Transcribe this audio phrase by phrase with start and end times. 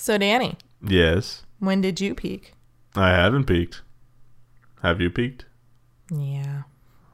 [0.00, 1.42] So, Danny, Yes.
[1.58, 2.54] when did you peak?
[2.94, 3.82] I haven't peaked.
[4.80, 5.44] Have you peaked?
[6.08, 6.62] Yeah.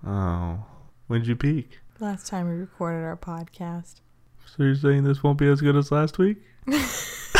[0.06, 0.66] Oh.
[1.06, 1.80] When did you peak?
[1.98, 4.02] Last time we recorded our podcast.
[4.46, 6.42] So you're saying this won't be as good as last week?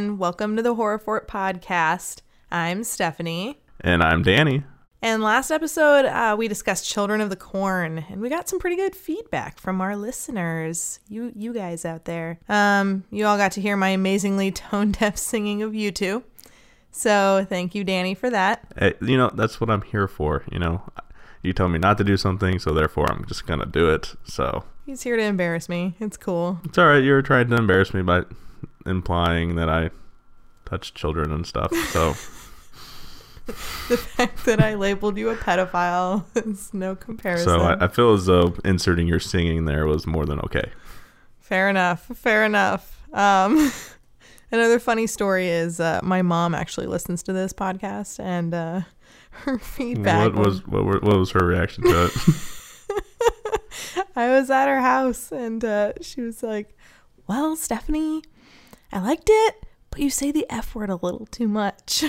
[0.00, 0.18] everyone.
[0.18, 2.22] Welcome to the Horror Fort podcast.
[2.50, 3.60] I'm Stephanie.
[3.82, 4.62] And I'm Danny.
[5.02, 8.76] And last episode, uh, we discussed Children of the Corn, and we got some pretty
[8.76, 11.00] good feedback from our listeners.
[11.08, 12.38] You, you guys out there.
[12.48, 16.24] Um, you all got to hear my amazingly tone deaf singing of you two.
[16.90, 18.66] So thank you, Danny, for that.
[18.78, 20.82] Hey, you know, that's what I'm here for, you know.
[21.42, 24.14] You tell me not to do something, so therefore I'm just going to do it.
[24.24, 25.94] So He's here to embarrass me.
[26.00, 26.58] It's cool.
[26.64, 27.04] it's all right.
[27.04, 28.22] You're trying to embarrass me by
[28.86, 29.90] implying that I
[30.64, 31.72] touch children and stuff.
[31.90, 32.14] So
[33.88, 37.48] The fact that I labeled you a pedophile is no comparison.
[37.48, 40.70] so I, I feel as though inserting your singing there was more than okay.
[41.40, 42.06] Fair enough.
[42.14, 43.02] Fair enough.
[43.12, 43.72] Um,
[44.52, 48.82] another funny story is uh, my mom actually listens to this podcast, and uh,
[49.30, 50.32] her feedback.
[50.32, 52.12] What was what, were, what was her reaction to it?
[54.14, 56.76] I was at her house, and uh, she was like,
[57.26, 58.22] "Well, Stephanie,
[58.92, 62.04] I liked it, but you say the f word a little too much."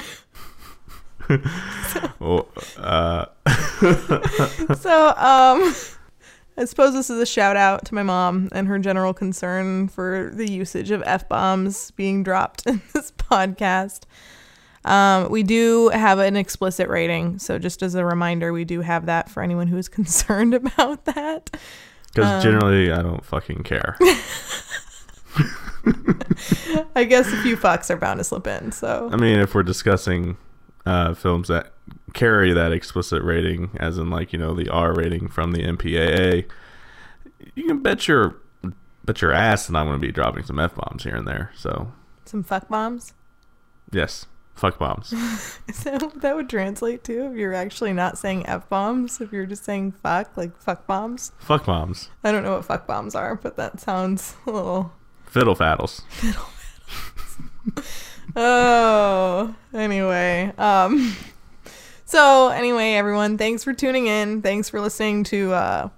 [2.20, 3.26] well, uh,
[4.76, 5.76] so, um,
[6.58, 10.32] I suppose this is a shout out to my mom and her general concern for
[10.34, 14.04] the usage of f bombs being dropped in this podcast.
[14.84, 19.06] Um, we do have an explicit rating, so just as a reminder, we do have
[19.06, 21.52] that for anyone who is concerned about that.
[22.08, 23.98] because Um, generally I don't fucking care.
[26.96, 28.72] I guess a few fucks are bound to slip in.
[28.72, 30.38] So I mean, if we're discussing
[30.86, 31.74] uh, films that
[32.14, 36.46] carry that explicit rating, as in like you know the R rating from the MPAA,
[37.56, 38.38] you can bet your
[39.06, 41.52] bet your ass that I'm going to be dropping some f bombs here and there.
[41.56, 41.92] So
[42.26, 43.14] some fuck bombs.
[43.92, 44.26] yes,
[44.56, 45.12] fuck bombs.
[45.68, 49.22] Is that that would translate to if you're actually not saying f bombs?
[49.22, 51.32] If you're just saying fuck, like fuck bombs.
[51.40, 52.10] fuck bombs.
[52.24, 54.92] I don't know what fuck bombs are, but that sounds a little.
[55.32, 56.02] Fiddle faddles.
[58.36, 60.54] Oh, anyway.
[60.58, 61.16] Um.
[62.06, 64.42] So anyway, everyone, thanks for tuning in.
[64.42, 65.90] Thanks for listening to uh,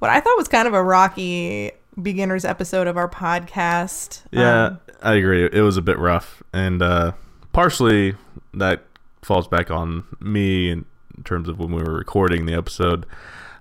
[0.00, 4.22] what I thought was kind of a rocky beginners episode of our podcast.
[4.32, 5.44] Yeah, Um, I agree.
[5.52, 7.12] It was a bit rough, and uh,
[7.52, 8.16] partially
[8.54, 8.82] that
[9.22, 10.84] falls back on me in
[11.24, 13.06] terms of when we were recording the episode.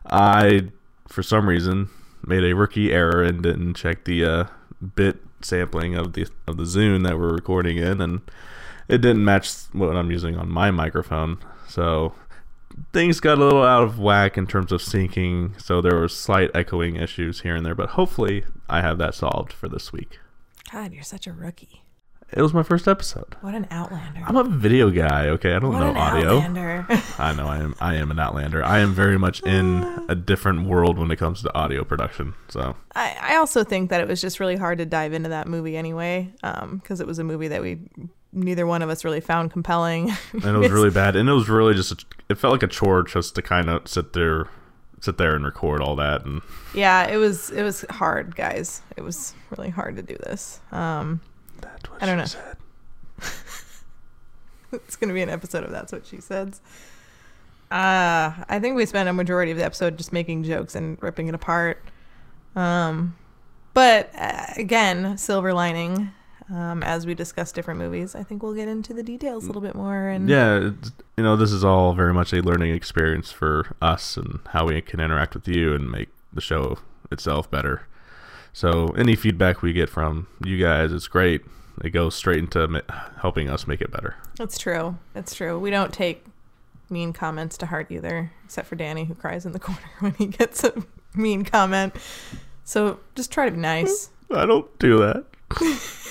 [0.10, 0.70] I,
[1.08, 1.90] for some reason,
[2.26, 4.44] made a rookie error and didn't check the uh,
[4.96, 8.22] bit sampling of the of the Zune that we're recording in, and
[8.88, 11.38] it didn't match what I'm using on my microphone.
[11.68, 12.14] So
[12.94, 15.60] things got a little out of whack in terms of syncing.
[15.62, 19.54] So there were slight echoing issues here and there, but hopefully I have that solved
[19.54, 20.20] for this week.
[20.72, 21.84] God, you're such a rookie.
[22.32, 23.36] It was my first episode.
[23.42, 24.22] What an outlander.
[24.26, 25.56] I'm a video guy, okay?
[25.56, 26.38] I don't what know an audio.
[26.38, 26.86] outlander.
[27.18, 28.64] I know I am I am an outlander.
[28.64, 32.36] I am very much in a different world when it comes to audio production.
[32.50, 35.48] So I, I also think that it was just really hard to dive into that
[35.48, 37.80] movie anyway, because it was a movie that we
[38.32, 40.12] neither one of us really found compelling.
[40.34, 41.16] and it was really bad.
[41.16, 41.98] And it was really just a,
[42.30, 44.48] it felt like a chore just to kind of sit there
[45.02, 46.42] sit there and record all that and
[46.74, 48.82] yeah, it was it was hard, guys.
[48.98, 50.60] It was really hard to do this.
[50.72, 51.22] Um,
[51.62, 52.26] that's what I don't she know.
[52.26, 52.58] said.
[54.74, 56.62] it's gonna be an episode of that's what she says.
[57.72, 61.28] Uh, I think we spent a majority of the episode just making jokes and ripping
[61.28, 61.84] it apart.
[62.56, 63.16] Um,
[63.74, 66.12] but uh, again, silver lining.
[66.52, 69.62] Um, as we discuss different movies, I think we'll get into the details a little
[69.62, 70.08] bit more.
[70.08, 74.18] And Yeah, it's, you know, this is all very much a learning experience for us
[74.18, 76.80] and how we can interact with you and make the show
[77.12, 77.84] itself better.
[78.54, 81.42] So any feedback we get from you guys is great.
[81.84, 82.84] It goes straight into
[83.22, 84.16] helping us make it better.
[84.40, 84.98] It's true.
[85.16, 85.58] It's true.
[85.58, 86.26] We don't take
[86.90, 90.26] mean comments to heart either, except for Danny, who cries in the corner when he
[90.28, 90.74] gets a
[91.16, 91.96] mean comment.
[92.64, 94.10] So just try to be nice.
[94.32, 95.26] I don't do that.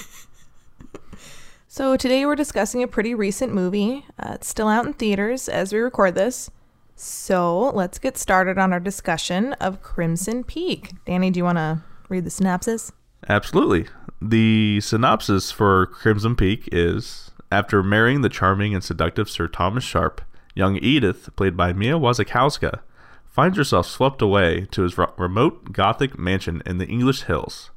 [1.79, 4.05] So today we're discussing a pretty recent movie.
[4.19, 6.51] Uh, it's still out in theaters as we record this.
[6.97, 10.95] So let's get started on our discussion of Crimson Peak.
[11.05, 12.93] Danny, do you want to read the synopsis?
[13.29, 13.87] Absolutely.
[14.21, 20.21] The synopsis for Crimson Peak is After marrying the charming and seductive Sir Thomas Sharpe,
[20.55, 22.81] young Edith, played by Mia Wasikowska,
[23.25, 27.71] finds herself swept away to his remote Gothic mansion in the English hills.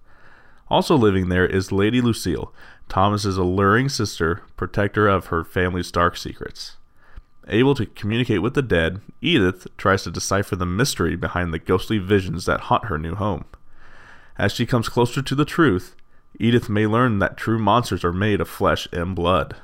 [0.69, 2.54] Also living there is Lady Lucille,
[2.89, 6.77] Thomas's alluring sister, protector of her family's dark secrets.
[7.48, 11.98] Able to communicate with the dead, Edith tries to decipher the mystery behind the ghostly
[11.98, 13.45] visions that haunt her new home.
[14.38, 15.95] As she comes closer to the truth,
[16.39, 19.56] Edith may learn that true monsters are made of flesh and blood.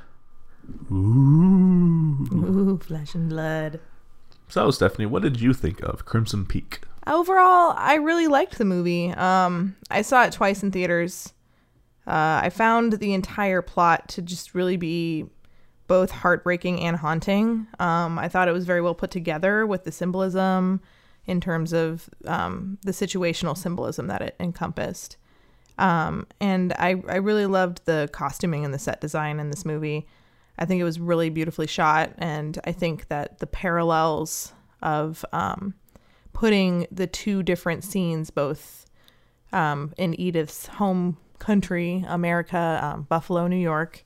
[0.90, 2.26] Ooh.
[2.32, 3.80] Ooh, flesh and blood.
[4.48, 6.82] So, Stephanie, what did you think of Crimson Peak?
[7.06, 9.10] Overall, I really liked the movie.
[9.12, 11.32] Um, I saw it twice in theaters.
[12.06, 15.26] Uh, I found the entire plot to just really be
[15.86, 17.66] both heartbreaking and haunting.
[17.78, 20.80] Um, I thought it was very well put together with the symbolism
[21.28, 25.18] in terms of um, the situational symbolism that it encompassed.
[25.78, 30.08] Um, and I, I really loved the costuming and the set design in this movie.
[30.58, 35.74] I think it was really beautifully shot, and I think that the parallels of um,
[36.32, 38.86] putting the two different scenes, both
[39.52, 44.04] um, in Edith's home country, America, um, Buffalo, New York,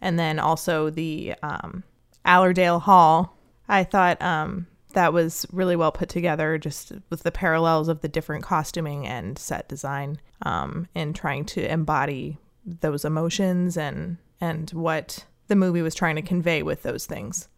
[0.00, 1.82] and then also the um,
[2.24, 3.36] Allerdale Hall,
[3.68, 8.08] I thought um, that was really well put together, just with the parallels of the
[8.08, 15.24] different costuming and set design, um, and trying to embody those emotions and and what
[15.48, 17.48] the movie was trying to convey with those things.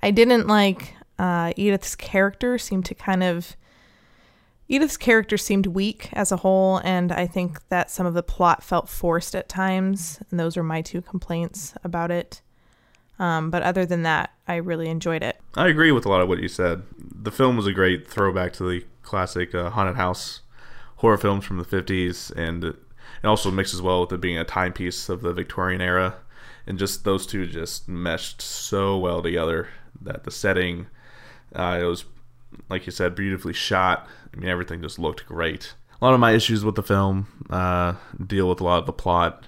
[0.00, 3.56] I didn't like uh, Edith's character seemed to kind of
[4.68, 8.64] Edith's character seemed weak as a whole, and I think that some of the plot
[8.64, 12.42] felt forced at times, and those were my two complaints about it.
[13.18, 15.40] Um, but other than that, I really enjoyed it.
[15.54, 16.82] I agree with a lot of what you said.
[16.98, 20.40] The film was a great throwback to the classic uh, haunted house
[20.96, 22.76] horror films from the 50s, and it
[23.24, 26.16] also mixes well with it being a timepiece of the Victorian era
[26.66, 29.68] and just those two just meshed so well together
[30.00, 30.86] that the setting
[31.54, 32.04] uh, it was
[32.68, 36.32] like you said beautifully shot i mean everything just looked great a lot of my
[36.32, 39.46] issues with the film uh, deal with a lot of the plot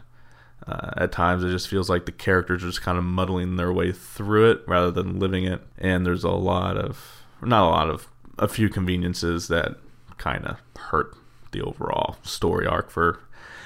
[0.69, 3.73] uh, at times it just feels like the characters are just kind of muddling their
[3.73, 7.88] way through it rather than living it and there's a lot of not a lot
[7.88, 9.76] of a few conveniences that
[10.19, 11.17] kind of hurt
[11.53, 13.20] the overall story arc for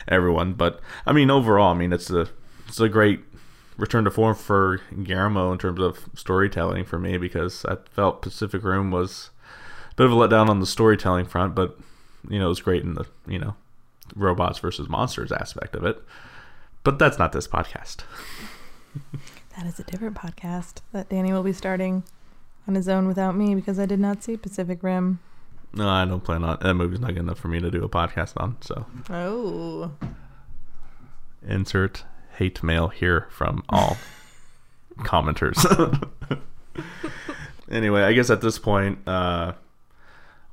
[0.08, 2.28] everyone but i mean overall i mean it's a
[2.68, 3.20] it's a great
[3.76, 8.62] return to form for Guillermo in terms of storytelling for me because I felt Pacific
[8.62, 9.30] Rim was
[9.90, 11.78] a bit of a letdown on the storytelling front, but
[12.28, 13.56] you know it was great in the you know
[14.14, 16.02] robots versus monsters aspect of it.
[16.84, 17.98] But that's not this podcast.
[19.56, 22.02] that is a different podcast that Danny will be starting
[22.66, 25.20] on his own without me because I did not see Pacific Rim.
[25.74, 27.88] No, I don't plan on that movie's not good enough for me to do a
[27.88, 28.56] podcast on.
[28.60, 29.92] So oh,
[31.46, 32.04] insert
[32.36, 33.96] hate mail here from all
[34.98, 35.58] commenters.
[37.70, 39.52] anyway, I guess at this point, uh,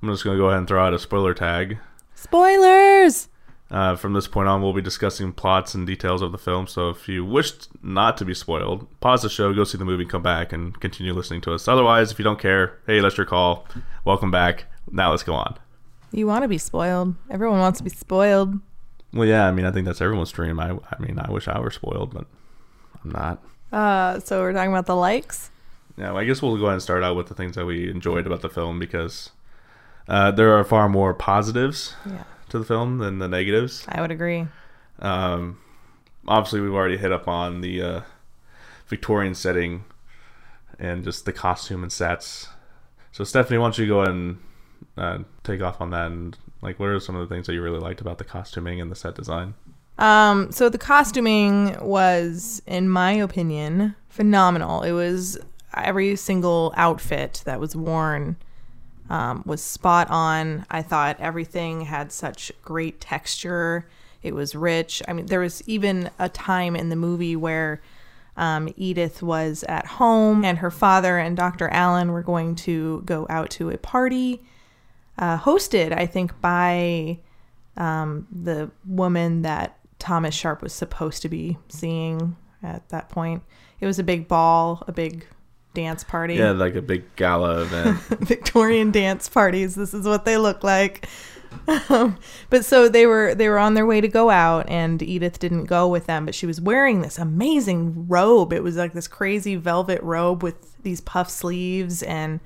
[0.02, 1.80] I'm just going to go ahead and throw out a spoiler tag.
[2.16, 3.30] Spoilers!
[3.72, 6.66] Uh, from this point on, we'll be discussing plots and details of the film.
[6.66, 7.52] So if you wish
[7.84, 11.14] not to be spoiled, pause the show, go see the movie, come back, and continue
[11.14, 11.68] listening to us.
[11.68, 13.68] Otherwise, if you don't care, hey, that's your call.
[14.06, 14.66] Welcome back.
[14.92, 15.58] Now let's go on.
[16.12, 17.14] You want to be spoiled.
[17.30, 18.60] Everyone wants to be spoiled.
[19.14, 20.60] Well, yeah, I mean, I think that's everyone's dream.
[20.60, 22.26] I, I mean, I wish I were spoiled, but
[23.04, 23.44] I'm not.
[23.72, 25.52] Uh, so we're talking about the likes.
[25.96, 27.90] Yeah, well, I guess we'll go ahead and start out with the things that we
[27.90, 29.32] enjoyed about the film because
[30.08, 32.24] uh, there are far more positives yeah.
[32.50, 33.86] To the film than the negatives.
[33.88, 34.48] I would agree.
[35.00, 35.60] Um,
[36.28, 38.02] obviously, we've already hit up on the uh,
[38.88, 39.86] Victorian setting
[40.78, 42.48] and just the costume and sets.
[43.12, 44.40] So, Stephanie, why don't you go ahead and
[44.98, 47.62] uh, take off on that and like, what are some of the things that you
[47.62, 49.54] really liked about the costuming and the set design?
[49.98, 54.82] Um, so the costuming was, in my opinion, phenomenal.
[54.82, 55.38] It was
[55.76, 58.38] every single outfit that was worn
[59.10, 60.66] um, was spot on.
[60.70, 63.88] I thought everything had such great texture.
[64.22, 65.02] It was rich.
[65.08, 67.82] I mean, there was even a time in the movie where
[68.38, 71.70] um, Edith was at home and her father and Dr.
[71.70, 74.42] Alan were going to go out to a party
[75.18, 77.20] uh, hosted, I think, by
[77.76, 83.44] um, the woman that Thomas Sharpe was supposed to be seeing at that point.
[83.82, 85.26] It was a big ball, a big
[85.74, 86.36] dance party.
[86.36, 87.98] Yeah, like a big gala event.
[88.22, 89.76] Victorian dance parties.
[89.76, 91.08] This is what they look like.
[91.90, 92.18] Um,
[92.50, 95.66] but so they were they were on their way to go out and Edith didn't
[95.66, 99.56] go with them but she was wearing this amazing robe it was like this crazy
[99.56, 102.40] velvet robe with these puff sleeves and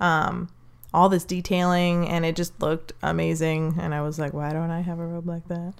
[0.00, 0.48] um
[0.92, 4.80] all this detailing and it just looked amazing and i was like why don't i
[4.80, 5.74] have a robe like that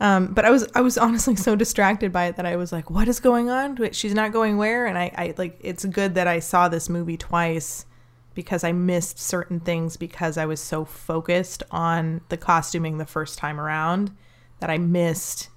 [0.00, 2.90] um, but i was i was honestly so distracted by it that i was like
[2.90, 6.26] what is going on she's not going where and I, I like it's good that
[6.26, 7.86] i saw this movie twice
[8.34, 13.38] because i missed certain things because i was so focused on the costuming the first
[13.38, 14.10] time around
[14.60, 15.48] that i missed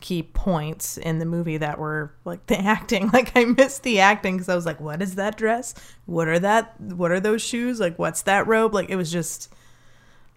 [0.00, 3.10] key points in the movie that were like the acting.
[3.10, 5.74] Like I missed the acting because I was like, "What is that dress?
[6.06, 6.80] What are that?
[6.80, 7.80] What are those shoes?
[7.80, 9.52] Like, what's that robe?" Like it was just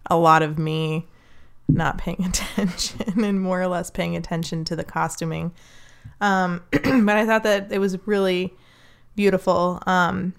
[0.09, 1.07] a lot of me
[1.67, 5.51] not paying attention and more or less paying attention to the costuming.
[6.21, 8.53] Um, but I thought that it was really
[9.15, 9.81] beautiful.
[9.85, 10.33] Um,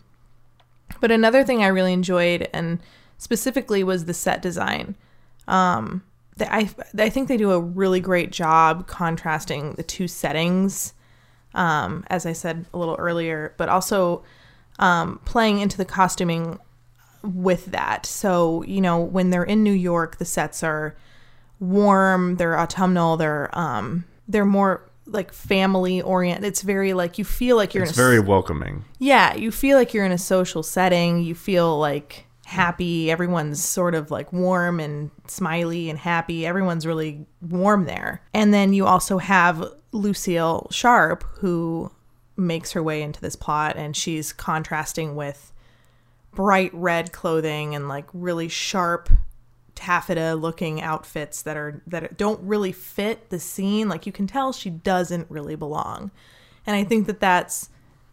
[1.01, 2.81] but another thing I really enjoyed and
[3.19, 4.97] specifically was the set design.
[5.49, 6.03] Um,
[6.41, 10.95] I I think they do a really great job contrasting the two settings,
[11.55, 14.25] um, as I said a little earlier, but also
[14.79, 16.59] um, playing into the costuming
[17.23, 18.07] with that.
[18.07, 20.97] So you know when they're in New York, the sets are
[21.61, 26.45] warm, they're autumnal, they're um, they're more like family oriented.
[26.45, 28.85] It's very like you feel like you're It's in a very welcoming.
[28.99, 31.23] yeah, you feel like you're in a social setting.
[31.23, 33.11] You feel like happy.
[33.11, 36.47] Everyone's sort of like warm and smiley and happy.
[36.47, 38.23] Everyone's really warm there.
[38.33, 41.91] And then you also have Lucille Sharpe, who
[42.37, 45.53] makes her way into this plot, and she's contrasting with
[46.35, 49.09] bright red clothing and like really sharp
[49.75, 53.89] taffeta looking outfits that are that don't really fit the scene.
[53.89, 56.11] Like you can tell she doesn't really belong.
[56.67, 57.69] And i think that that's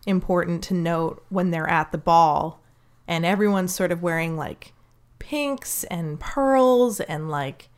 [0.06, 2.62] important to note when they're at the ball
[3.08, 4.74] and everyone's sort of wearing like
[5.20, 7.70] pinks and pearls and like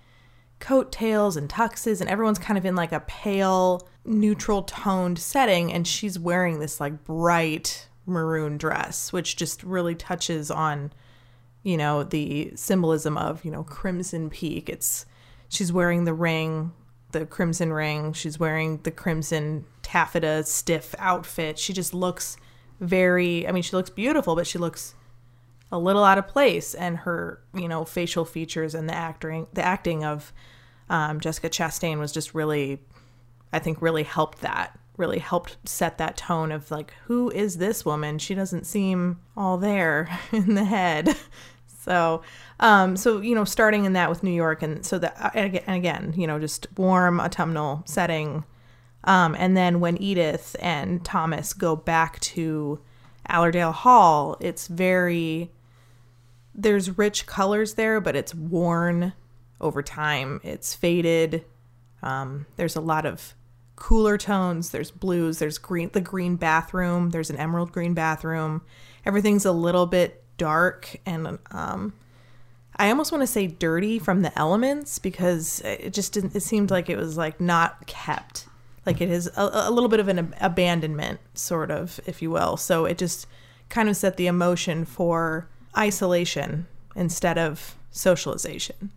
[0.59, 5.85] coattails and tuxes and everyone's kind of in like a pale neutral toned setting and
[5.85, 10.91] she's wearing this like bright maroon dress which just really touches on
[11.63, 14.69] you know the symbolism of you know crimson peak.
[14.69, 15.05] It's
[15.49, 16.71] she's wearing the ring
[17.11, 18.11] the crimson ring.
[18.13, 21.57] She's wearing the crimson taffeta stiff outfit.
[21.57, 22.37] She just looks
[22.79, 24.93] very i mean she looks beautiful but she looks
[25.71, 26.73] a little out of place.
[26.73, 30.33] And her you know facial features and the acting the acting of
[30.89, 32.79] um, jessica chastain was just really
[33.53, 37.83] i think really helped that really helped set that tone of like who is this
[37.85, 38.19] woman?
[38.19, 41.15] She doesn't seem all there in the head
[41.83, 42.21] so
[42.59, 46.13] um so you know starting in that with new york and so that and again,
[46.15, 48.43] you know just warm autumnal setting
[49.03, 52.79] um and then when edith and thomas go back to
[53.27, 55.51] allerdale hall it's very
[56.55, 59.13] there's rich colors there but it's worn
[59.63, 60.41] over time.
[60.43, 61.45] It's faded.
[62.03, 63.33] Um, there's a lot of
[63.75, 64.69] cooler tones.
[64.69, 65.39] There's blues.
[65.39, 67.09] There's green the green bathroom.
[67.09, 68.61] There's an emerald green bathroom.
[69.05, 71.93] Everything's a little bit dark and um,
[72.77, 76.71] i almost want to say dirty from the elements because it just didn't it seemed
[76.71, 78.47] like it was like not kept
[78.85, 82.29] like it is a, a little bit of an ab- abandonment sort of if you
[82.31, 83.27] will so it just
[83.69, 85.47] kind of set the emotion for
[85.77, 88.91] isolation instead of socialization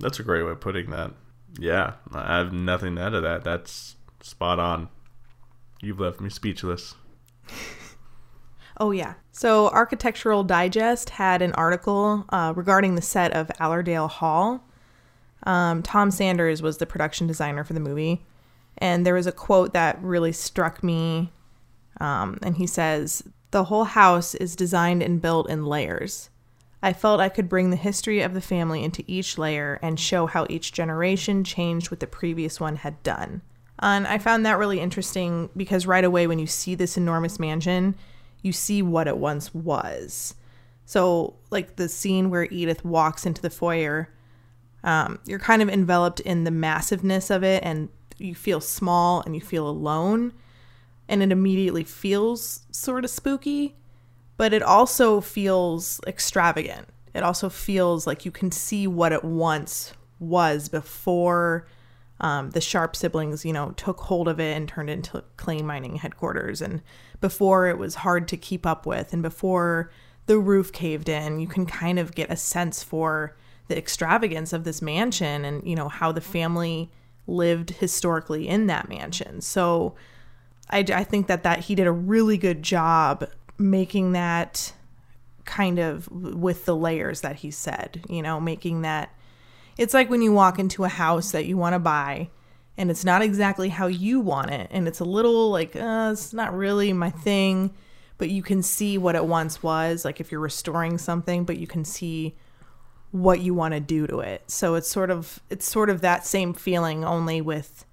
[0.00, 1.12] That's a great way of putting that.
[1.58, 3.44] Yeah, I have nothing to add to that.
[3.44, 4.88] That's spot on.
[5.80, 6.94] You've left me speechless.
[8.78, 9.14] Oh, yeah.
[9.30, 14.64] So, Architectural Digest had an article uh, regarding the set of Allerdale Hall.
[15.44, 18.24] Um, Tom Sanders was the production designer for the movie.
[18.78, 21.32] And there was a quote that really struck me.
[22.00, 26.30] Um, and he says, The whole house is designed and built in layers.
[26.82, 30.26] I felt I could bring the history of the family into each layer and show
[30.26, 33.42] how each generation changed what the previous one had done.
[33.78, 37.94] And I found that really interesting because right away, when you see this enormous mansion,
[38.42, 40.34] you see what it once was.
[40.84, 44.12] So, like the scene where Edith walks into the foyer,
[44.84, 49.34] um, you're kind of enveloped in the massiveness of it, and you feel small and
[49.34, 50.32] you feel alone,
[51.08, 53.76] and it immediately feels sort of spooky,
[54.36, 56.88] but it also feels extravagant.
[57.14, 61.66] It also feels like you can see what it once was before
[62.22, 65.60] um, the Sharpe siblings, you know, took hold of it and turned it into clay
[65.60, 66.62] mining headquarters.
[66.62, 66.80] And
[67.20, 69.90] before it was hard to keep up with, and before
[70.26, 73.36] the roof caved in, you can kind of get a sense for
[73.66, 76.90] the extravagance of this mansion and, you know, how the family
[77.26, 79.40] lived historically in that mansion.
[79.40, 79.94] So
[80.70, 84.72] I, I think that, that he did a really good job making that
[85.44, 89.12] kind of with the layers that he said, you know, making that
[89.76, 92.28] it's like when you walk into a house that you want to buy
[92.76, 96.32] and it's not exactly how you want it and it's a little like uh, it's
[96.32, 97.72] not really my thing
[98.18, 101.66] but you can see what it once was like if you're restoring something but you
[101.66, 102.34] can see
[103.12, 104.50] what you want to do to it.
[104.50, 107.84] So it's sort of it's sort of that same feeling only with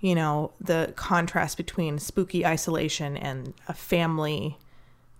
[0.00, 4.58] you know the contrast between spooky isolation and a family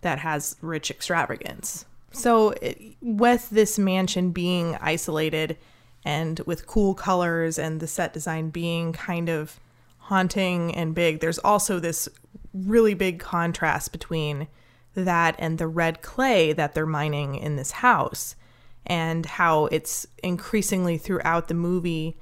[0.03, 1.87] that has rich extravagance.
[2.13, 5.57] So it, with this mansion being isolated
[6.05, 9.59] and with cool colors and the set design being kind of
[9.99, 12.09] haunting and big, there's also this
[12.53, 14.49] really big contrast between
[14.95, 18.37] that and the red clay that they're mining in this house
[18.85, 22.19] and how it's increasingly throughout the movie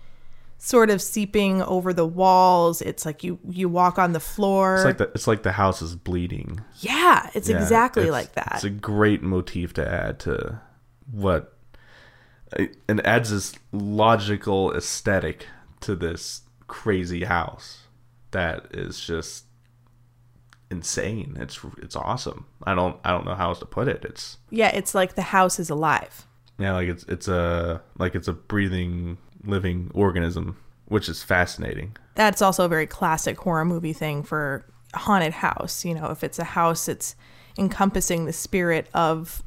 [0.58, 2.82] sort of seeping over the walls.
[2.82, 4.76] It's like you you walk on the floor.
[4.76, 6.60] It's like the it's like the house is bleeding.
[6.80, 8.52] yeah it's Yeah, exactly it's- like that.
[8.56, 10.60] It's a great motif to add to
[11.10, 11.56] what
[12.88, 15.46] and adds this logical aesthetic
[15.80, 17.84] to this crazy house
[18.32, 19.44] that is just
[20.70, 21.36] insane.
[21.40, 22.46] It's it's awesome.
[22.64, 24.04] I don't I don't know how else to put it.
[24.04, 26.26] It's yeah it's like the house is alive
[26.60, 31.96] yeah, like it's it's a like it's a breathing living organism, which is fascinating.
[32.14, 35.86] that's also a very classic horror movie thing for haunted house.
[35.86, 37.16] You know, if it's a house, it's
[37.58, 39.42] encompassing the spirit of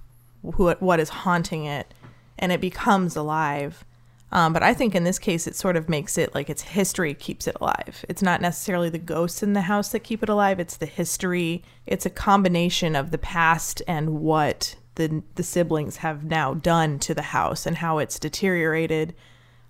[0.55, 1.93] who what is haunting it,
[2.37, 3.85] and it becomes alive.
[4.31, 7.13] Um, but I think in this case, it sort of makes it like its history
[7.13, 8.03] keeps it alive.
[8.09, 10.59] It's not necessarily the ghosts in the house that keep it alive.
[10.59, 11.63] It's the history.
[11.85, 17.13] It's a combination of the past and what the the siblings have now done to
[17.13, 19.13] the house and how it's deteriorated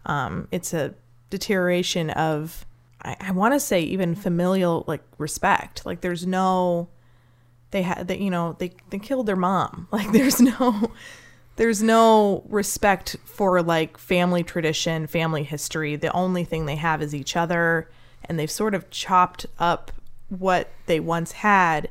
[0.06, 0.94] um, it's a
[1.30, 2.66] deterioration of
[3.04, 5.86] I, I want to say even familial like respect.
[5.86, 6.90] Like there's no
[7.72, 9.88] they had that you know they they killed their mom.
[9.92, 10.92] Like there's no
[11.56, 15.96] there's no respect for like family tradition, family history.
[15.96, 17.90] The only thing they have is each other,
[18.26, 19.92] and they've sort of chopped up
[20.30, 21.90] what they once had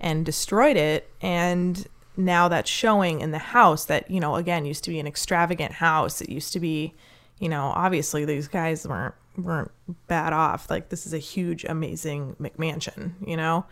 [0.00, 1.08] and destroyed it.
[1.20, 1.86] And
[2.16, 5.72] now that's showing in the house that you know again used to be an extravagant
[5.72, 6.20] house.
[6.20, 6.94] It used to be
[7.38, 9.70] you know obviously these guys weren't weren't
[10.08, 10.68] bad off.
[10.68, 13.66] Like this is a huge amazing mcmansion you know?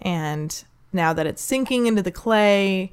[0.00, 2.92] And now that it's sinking into the clay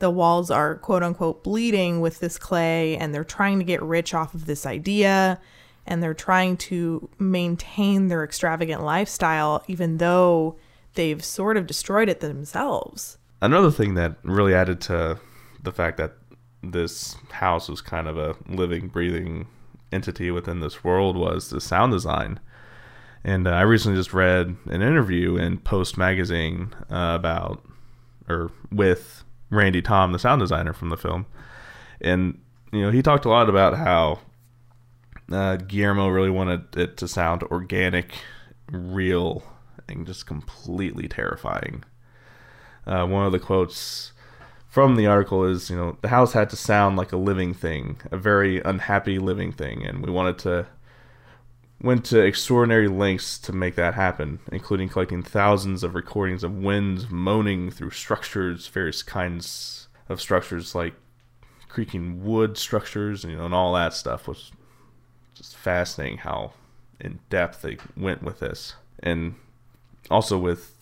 [0.00, 4.12] the walls are quote unquote bleeding with this clay and they're trying to get rich
[4.12, 5.40] off of this idea
[5.86, 10.56] and they're trying to maintain their extravagant lifestyle even though
[10.94, 15.18] they've sort of destroyed it themselves Another thing that really added to
[15.62, 16.12] the fact that
[16.62, 19.46] this house was kind of a living, breathing
[19.92, 22.38] entity within this world was the sound design.
[23.24, 27.64] And uh, I recently just read an interview in Post Magazine uh, about,
[28.28, 31.26] or with Randy Thom, the sound designer from the film.
[32.00, 32.40] And,
[32.72, 34.20] you know, he talked a lot about how
[35.30, 38.12] uh, Guillermo really wanted it to sound organic,
[38.70, 39.42] real,
[39.88, 41.84] and just completely terrifying.
[42.86, 44.12] Uh, one of the quotes
[44.68, 48.00] from the article is, you know, the house had to sound like a living thing,
[48.10, 50.66] a very unhappy living thing, and we wanted to
[51.82, 57.08] went to extraordinary lengths to make that happen, including collecting thousands of recordings of winds
[57.10, 60.94] moaning through structures, various kinds of structures like
[61.68, 64.52] creaking wood structures, and you know, and all that stuff was
[65.34, 66.52] just fascinating how
[67.00, 69.34] in depth they went with this, and
[70.10, 70.74] also with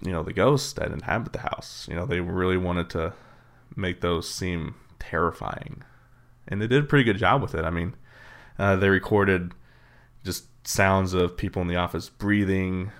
[0.00, 1.86] you know the ghosts that inhabit the house.
[1.90, 3.12] You know, they really wanted to
[3.74, 5.82] make those seem terrifying,
[6.48, 7.64] and they did a pretty good job with it.
[7.64, 7.94] I mean,
[8.58, 9.52] uh, they recorded
[10.26, 12.90] just sounds of people in the office breathing,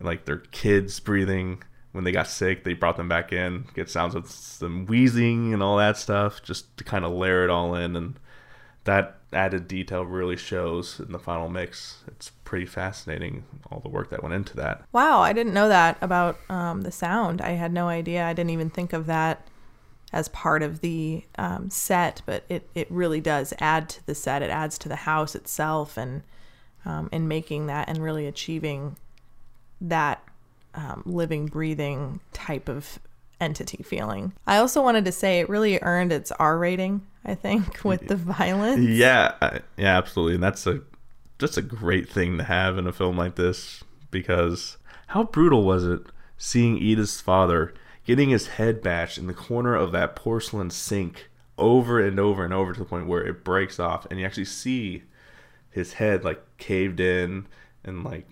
[0.00, 1.62] like their kids breathing.
[1.92, 5.62] When they got sick, they brought them back in, get sounds of them wheezing and
[5.62, 7.96] all that stuff, just to kind of layer it all in.
[7.96, 8.18] And
[8.84, 12.04] that added detail really shows in the final mix.
[12.06, 14.82] It's pretty fascinating, all the work that went into that.
[14.92, 17.40] Wow, I didn't know that about um, the sound.
[17.40, 18.24] I had no idea.
[18.24, 19.48] I didn't even think of that
[20.12, 24.42] as part of the um, set, but it, it really does add to the set.
[24.42, 26.22] It adds to the house itself and
[26.86, 28.96] um, in making that and really achieving
[29.80, 30.22] that
[30.74, 32.98] um, living, breathing type of
[33.40, 34.32] entity feeling.
[34.46, 38.16] I also wanted to say it really earned its R rating, I think, with the
[38.16, 38.80] violence.
[38.80, 40.34] Yeah, yeah, absolutely.
[40.34, 40.80] And that's a
[41.38, 45.84] just a great thing to have in a film like this because how brutal was
[45.84, 46.00] it
[46.38, 47.74] seeing Edith's father
[48.06, 52.54] getting his head bashed in the corner of that porcelain sink over and over and
[52.54, 55.02] over to the point where it breaks off and you actually see
[55.76, 57.46] his head like caved in
[57.84, 58.26] and like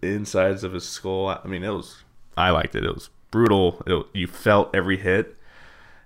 [0.00, 1.28] insides of his skull.
[1.28, 2.04] I mean, it was
[2.36, 2.84] I liked it.
[2.84, 3.82] It was brutal.
[3.84, 5.36] It, you felt every hit.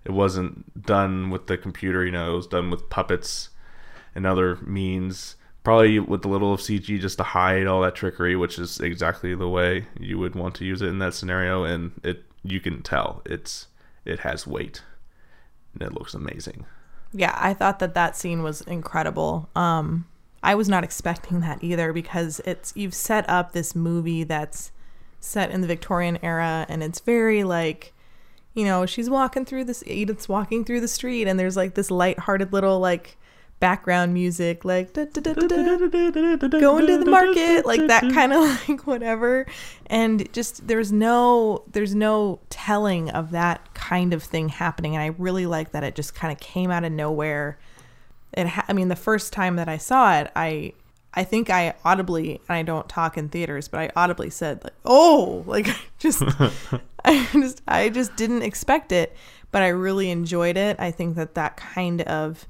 [0.06, 3.50] It wasn't done with the computer, you know, it was done with puppets
[4.14, 5.36] and other means.
[5.62, 9.34] Probably with a little of CG just to hide all that trickery, which is exactly
[9.34, 11.62] the way you would want to use it in that scenario.
[11.64, 13.68] And it, you can tell it's,
[14.04, 14.82] it has weight,
[15.74, 16.64] and it looks amazing.
[17.12, 19.50] Yeah, I thought that that scene was incredible.
[19.54, 20.06] Um,
[20.42, 24.72] I was not expecting that either because it's you've set up this movie that's
[25.20, 27.92] set in the Victorian era and it's very like
[28.54, 31.90] you know, she's walking through this Edith's walking through the street and there's like this
[31.90, 33.16] light-hearted little like
[33.60, 38.32] background music like da, da, da, da, da, going to the market like that kind
[38.32, 39.46] of like whatever.
[39.86, 44.96] And just there's no there's no telling of that kind of thing happening.
[44.96, 47.58] And i really like that it just kind of came out of nowhere
[48.32, 50.72] it ha- i mean the first time that i saw it i
[51.14, 54.74] i think i audibly and i don't talk in theaters but i audibly said like
[54.84, 55.68] oh like
[55.98, 56.22] just
[57.04, 59.14] i just i just didn't expect it
[59.52, 60.80] but i really enjoyed it.
[60.80, 62.48] I think that that kind of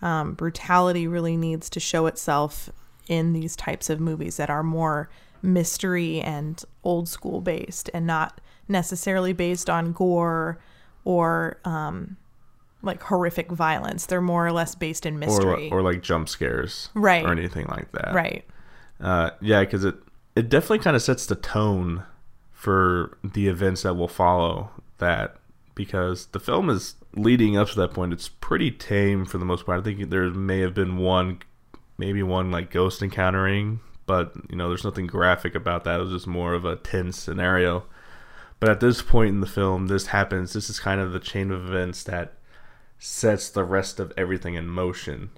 [0.00, 2.70] um, brutality really needs to show itself
[3.08, 5.10] in these types of movies that are more
[5.42, 10.58] mystery and old school based and not necessarily based on gore
[11.04, 12.16] or um,
[12.86, 14.06] like horrific violence.
[14.06, 15.68] They're more or less based in mystery.
[15.70, 16.88] Or, or like jump scares.
[16.94, 17.24] Right.
[17.24, 18.14] Or anything like that.
[18.14, 18.44] right.
[18.98, 19.96] Uh, yeah, because it,
[20.34, 22.04] it definitely kind of sets the tone
[22.52, 25.36] for the events that will follow that
[25.74, 29.64] because the film is leading up to that point it's pretty tame for the most
[29.66, 31.38] part i think there may have been one
[31.98, 36.12] maybe one like ghost encountering but you know there's nothing graphic about that it was
[36.12, 37.84] just more of a tense scenario
[38.58, 41.50] but at this point in the film this happens this is kind of the chain
[41.50, 42.34] of events that
[42.98, 45.30] sets the rest of everything in motion.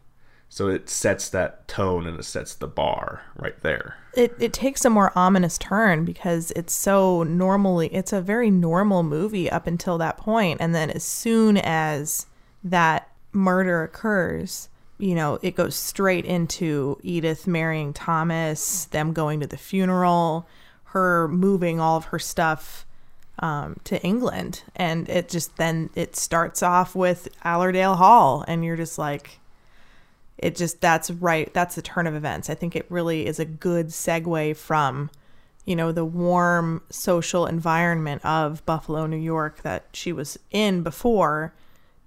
[0.51, 3.97] So it sets that tone and it sets the bar right there.
[4.14, 9.03] It it takes a more ominous turn because it's so normally it's a very normal
[9.03, 10.61] movie up until that point.
[10.61, 12.27] And then as soon as
[12.64, 19.47] that murder occurs, you know, it goes straight into Edith marrying Thomas, them going to
[19.47, 20.49] the funeral,
[20.85, 22.87] her moving all of her stuff
[23.40, 28.77] um, to England, and it just then it starts off with Allerdale Hall, and you're
[28.77, 29.38] just like,
[30.37, 32.51] it just that's right that's the turn of events.
[32.51, 35.11] I think it really is a good segue from
[35.64, 41.53] you know the warm social environment of buffalo new york that she was in before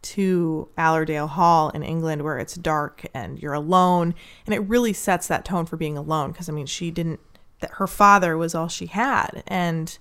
[0.02, 4.16] to allerdale hall in england where it's dark and you're alone.
[4.48, 7.20] And it really sets that tone for being alone because i mean she didn't
[7.62, 9.44] that her father was all she had.
[9.48, 9.98] And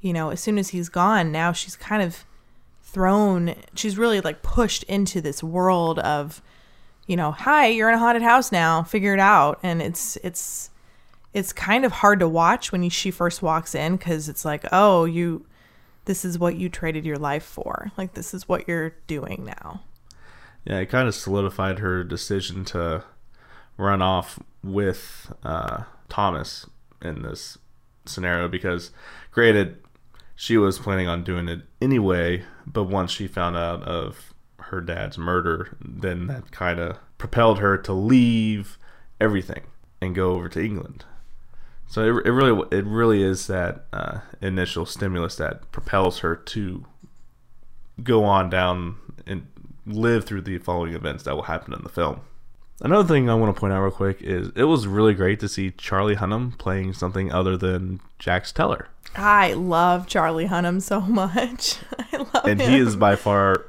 [0.00, 2.24] you know as soon as he's gone now she's kind of
[2.82, 6.42] thrown she's really like pushed into this world of
[7.10, 9.58] you know, hi, you're in a haunted house now, figure it out.
[9.64, 10.70] And it's it's
[11.34, 15.06] it's kind of hard to watch when she first walks in because it's like, oh,
[15.06, 15.44] you,
[16.04, 17.90] this is what you traded your life for.
[17.98, 19.82] Like this is what you're doing now.
[20.64, 23.02] Yeah, it kind of solidified her decision to
[23.76, 26.66] run off with uh, Thomas
[27.02, 27.58] in this
[28.06, 28.92] scenario because,
[29.32, 29.78] granted,
[30.40, 35.18] she was planning on doing it anyway, but once she found out of her dad's
[35.18, 38.78] murder, then that kind of propelled her to leave
[39.20, 39.64] everything
[40.00, 41.04] and go over to England.
[41.86, 46.86] So it, it really it really is that uh, initial stimulus that propels her to
[48.02, 49.46] go on down and
[49.84, 52.22] live through the following events that will happen in the film.
[52.80, 55.50] Another thing I want to point out real quick is it was really great to
[55.50, 58.88] see Charlie Hunnam playing something other than Jax Teller.
[59.16, 61.78] I love Charlie Hunnam so much.
[62.12, 62.70] I love and him.
[62.70, 63.66] he is by far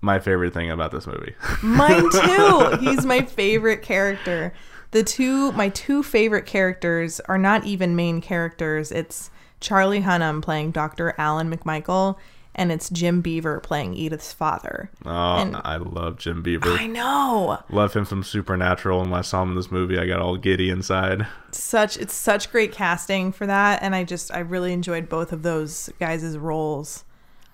[0.00, 1.34] my favorite thing about this movie.
[1.62, 2.76] Mine too.
[2.80, 4.52] He's my favorite character.
[4.90, 8.92] The two my two favorite characters are not even main characters.
[8.92, 11.14] It's Charlie Hunnam playing Dr.
[11.16, 12.16] Alan McMichael
[12.54, 14.90] and it's Jim Beaver playing Edith's father.
[15.04, 16.70] Oh, And- I love Jim Beaver.
[16.72, 17.58] I know.
[17.70, 20.36] Love him from Supernatural, and when I saw him in this movie, I got all
[20.36, 21.26] giddy inside.
[21.52, 25.42] Such it's such great casting for that and I just I really enjoyed both of
[25.42, 27.04] those guys' roles.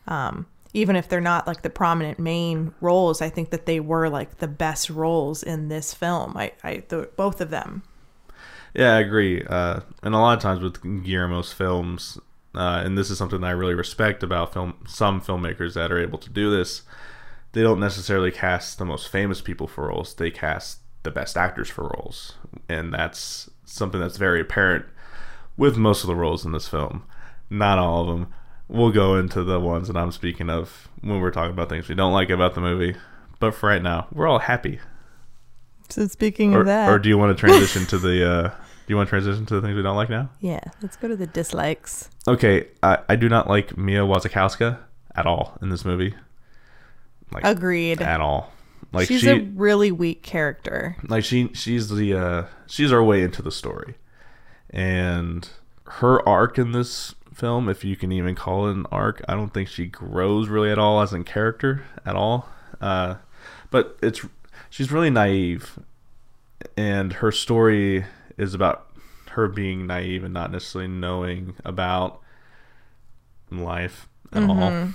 [0.09, 4.09] Um even if they're not like the prominent main roles, I think that they were
[4.09, 6.37] like the best roles in this film.
[6.37, 7.83] I, I the, both of them.
[8.73, 9.43] Yeah, I agree.
[9.45, 12.19] Uh, and a lot of times with Guillermo's films,
[12.55, 16.19] uh, and this is something I really respect about film some filmmakers that are able
[16.19, 16.83] to do this.
[17.53, 21.69] They don't necessarily cast the most famous people for roles; they cast the best actors
[21.71, 22.35] for roles,
[22.69, 24.85] and that's something that's very apparent
[25.57, 27.05] with most of the roles in this film.
[27.49, 28.33] Not all of them.
[28.69, 31.95] We'll go into the ones that I'm speaking of when we're talking about things we
[31.97, 32.97] don't like about the movie.
[33.41, 34.79] But for right now, we're all happy.
[35.89, 38.31] So speaking Or, of that, or do you want to transition to the?
[38.31, 38.51] Uh,
[38.91, 40.29] do you want to transition to the things we don't like now?
[40.41, 42.11] yeah, let's go to the dislikes.
[42.27, 44.81] Okay, I, I do not like Mia Wasikowska
[45.15, 46.13] at all in this movie.
[47.31, 48.03] Like Agreed.
[48.03, 48.53] at all.
[48.93, 50.97] Like She's she a really weak character.
[51.09, 53.95] like she she's the uh she's our way into the story.
[54.71, 55.49] And
[55.85, 59.55] her arc in this film, if you can even call it an arc, I don't
[59.55, 62.49] think she grows really at all as in character at all.
[62.81, 63.19] Uh
[63.71, 64.27] but it's
[64.69, 65.79] she's really naive
[66.77, 68.05] and her story
[68.41, 68.87] is about
[69.31, 72.21] her being naive and not necessarily knowing about
[73.51, 74.57] life at all.
[74.57, 74.91] Mm-hmm.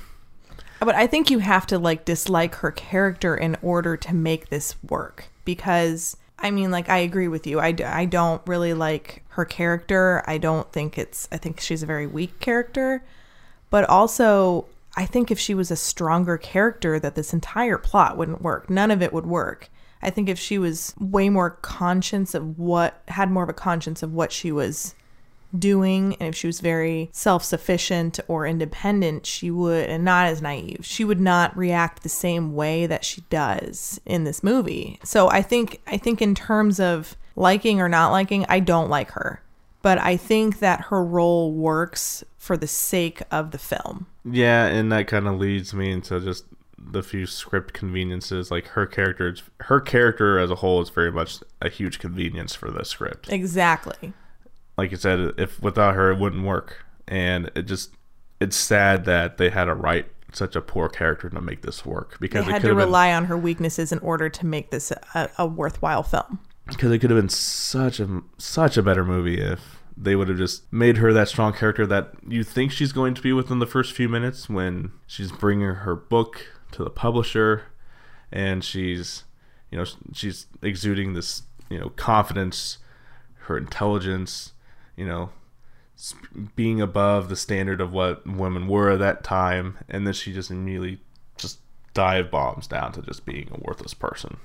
[0.79, 4.75] But I think you have to like dislike her character in order to make this
[4.83, 7.59] work because I mean like I agree with you.
[7.59, 10.21] I don't really like her character.
[10.27, 13.03] I don't think it's I think she's a very weak character.
[13.69, 14.65] But also
[14.97, 18.69] I think if she was a stronger character that this entire plot wouldn't work.
[18.69, 19.69] None of it would work.
[20.01, 24.03] I think if she was way more conscious of what had more of a conscience
[24.03, 24.95] of what she was
[25.57, 30.79] doing and if she was very self-sufficient or independent she would and not as naive
[30.81, 34.99] she would not react the same way that she does in this movie.
[35.03, 39.11] So i think i think in terms of liking or not liking i don't like
[39.11, 39.41] her.
[39.81, 44.07] But i think that her role works for the sake of the film.
[44.23, 46.45] Yeah, and that kind of leads me into just
[46.91, 48.51] the few script conveniences.
[48.51, 52.71] Like her character, her character as a whole is very much a huge convenience for
[52.71, 53.31] the script.
[53.31, 54.13] exactly
[54.77, 56.85] Like you said, if without her, it wouldn't work.
[57.07, 57.91] And it just,
[58.39, 62.17] it's sad that they had to write such a poor character to make this work
[62.19, 64.69] because it had could to have been rely on her weaknesses in order to make
[64.69, 69.05] this a, a worthwhile film because it could have been such a such a better
[69.05, 72.91] movie if they would have just made her that strong character that you think she's
[72.91, 76.89] going to be within the first few minutes when she's bringing her book to the
[76.89, 77.63] publisher
[78.31, 79.23] and she's
[79.71, 82.79] you know she's exuding this you know confidence
[83.41, 84.53] her intelligence
[84.95, 85.29] you know
[86.55, 90.51] being above the standard of what women were at that time and then she just
[90.51, 90.99] immediately
[91.37, 91.59] just
[91.93, 94.37] dive bombs down to just being a worthless person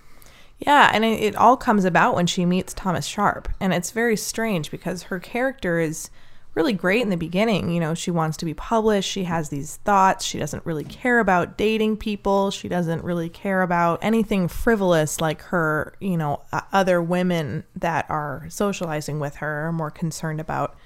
[0.59, 3.49] Yeah, and it, all comes about when she meets Thomas Sharpe.
[3.61, 6.11] And it's very strange because her character is
[6.55, 7.71] really great in the beginning.
[7.71, 11.21] You know, she wants to be published, she has these thoughts, she doesn't really care
[11.21, 17.01] about dating people, she doesn't really care about anything frivolous like her, you know, other
[17.01, 20.77] women that are socializing with her are more concerned about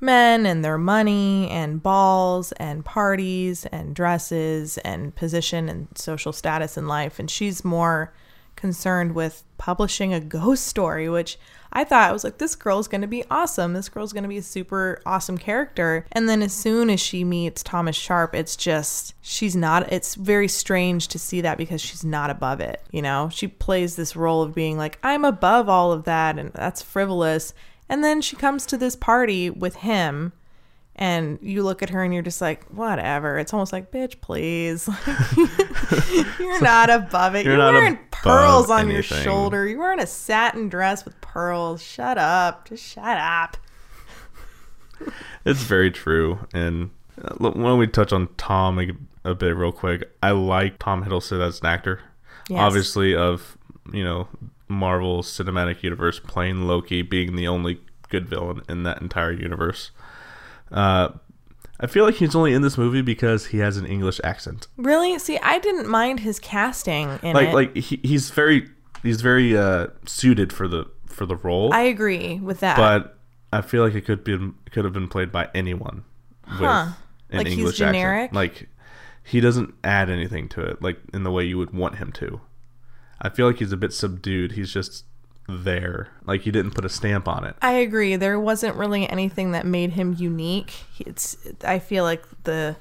[0.00, 6.78] men and their money and balls and parties and dresses and position and social status
[6.78, 7.18] in life.
[7.18, 8.12] And she's more
[8.56, 11.38] concerned with publishing a ghost story, which
[11.72, 13.72] I thought I was like, this girl's to be awesome.
[13.72, 16.06] This girl's to be a super awesome character.
[16.12, 20.48] And then as soon as she meets Thomas Sharpe, it's just, she's not, it's very
[20.48, 22.82] strange to see that because she's not above it.
[22.90, 26.52] You know, she plays this role of being like, I'm above all of that and
[26.52, 27.54] that's frivolous.
[27.88, 30.32] And then she comes to this party with him
[31.00, 33.38] and you look at her and you're just like, whatever.
[33.38, 34.86] It's almost like, bitch, please.
[36.38, 37.46] you're not above it.
[37.46, 39.66] You're You're, wearing pearls on your shoulder.
[39.66, 41.82] You're wearing a satin dress with pearls.
[41.82, 42.68] Shut up.
[42.68, 43.56] Just shut up.
[45.46, 46.40] It's very true.
[46.52, 48.88] And uh, look, when we touch on Tom a,
[49.24, 52.02] a bit real quick, I like Tom Hiddleston as an actor.
[52.50, 52.60] Yes.
[52.60, 53.56] Obviously, of
[53.90, 54.28] you know
[54.68, 59.92] marvel cinematic universe, playing Loki, being the only good villain in that entire universe.
[60.70, 61.10] Uh,
[61.80, 64.68] I feel like he's only in this movie because he has an English accent.
[64.76, 65.18] Really?
[65.18, 67.54] See, I didn't mind his casting in Like, it.
[67.54, 68.68] like he, he's very,
[69.02, 71.72] he's very uh, suited for the for the role.
[71.72, 72.76] I agree with that.
[72.76, 73.18] but
[73.52, 74.38] I feel like it could be
[74.70, 76.04] could have been played by anyone
[76.48, 76.94] with an
[77.32, 78.24] Like he's English generic?
[78.30, 78.34] accent.
[78.34, 78.68] Like
[79.24, 82.40] he doesn't add anything to it, like in the way you would want him to.
[83.22, 84.52] I feel like he's a bit subdued.
[84.52, 85.04] He's just
[85.50, 87.56] there, like he didn't put a stamp on it.
[87.60, 88.16] I agree.
[88.16, 90.72] There wasn't really anything that made him unique.
[90.98, 92.76] It's I feel like the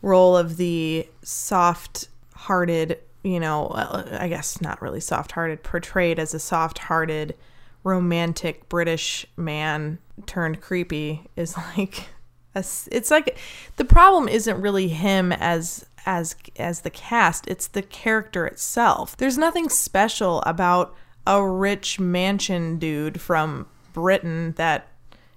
[0.00, 7.36] role of the soft-hearted, you know, I guess not really soft-hearted, portrayed as a soft-hearted
[7.84, 12.08] romantic British man turned creepy is like
[12.54, 13.38] a it's like
[13.76, 19.16] the problem isn't really him as as as the cast, it's the character itself.
[19.16, 20.94] There's nothing special about
[21.26, 24.88] a rich mansion dude from Britain that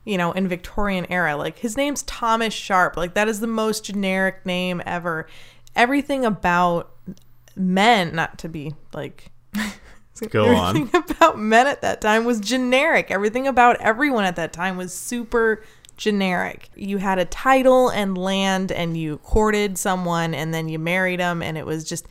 [0.04, 3.84] you know in Victorian era like his name's Thomas Sharpe like that is the most
[3.84, 5.28] generic name ever.
[5.76, 6.92] Everything about
[7.56, 9.32] men not to be like
[10.30, 10.78] Go on.
[10.78, 13.12] everything about men at that time was generic.
[13.12, 15.62] Everything about everyone at that time was super
[15.98, 16.70] generic.
[16.76, 21.42] You had a title and land and you courted someone and then you married them
[21.42, 22.08] and it was just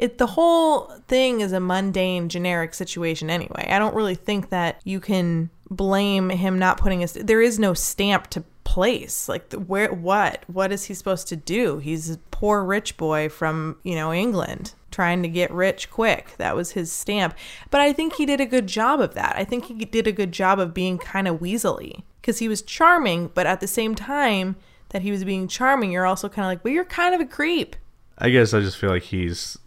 [0.00, 3.68] it the whole thing is a mundane generic situation anyway.
[3.70, 7.74] I don't really think that you can blame him not putting his there is no
[7.74, 11.78] stamp to place like where what what is he supposed to do?
[11.78, 16.34] He's a poor rich boy from you know england trying to get rich quick.
[16.38, 17.34] That was his stamp.
[17.70, 19.36] But i think he did a good job of that.
[19.36, 22.62] I think he did a good job of being kind of weaselly because he was
[22.62, 24.56] charming but at the same time
[24.88, 27.26] that he was being charming you're also kind of like well you're kind of a
[27.26, 27.76] creep.
[28.16, 29.58] I guess I just feel like he's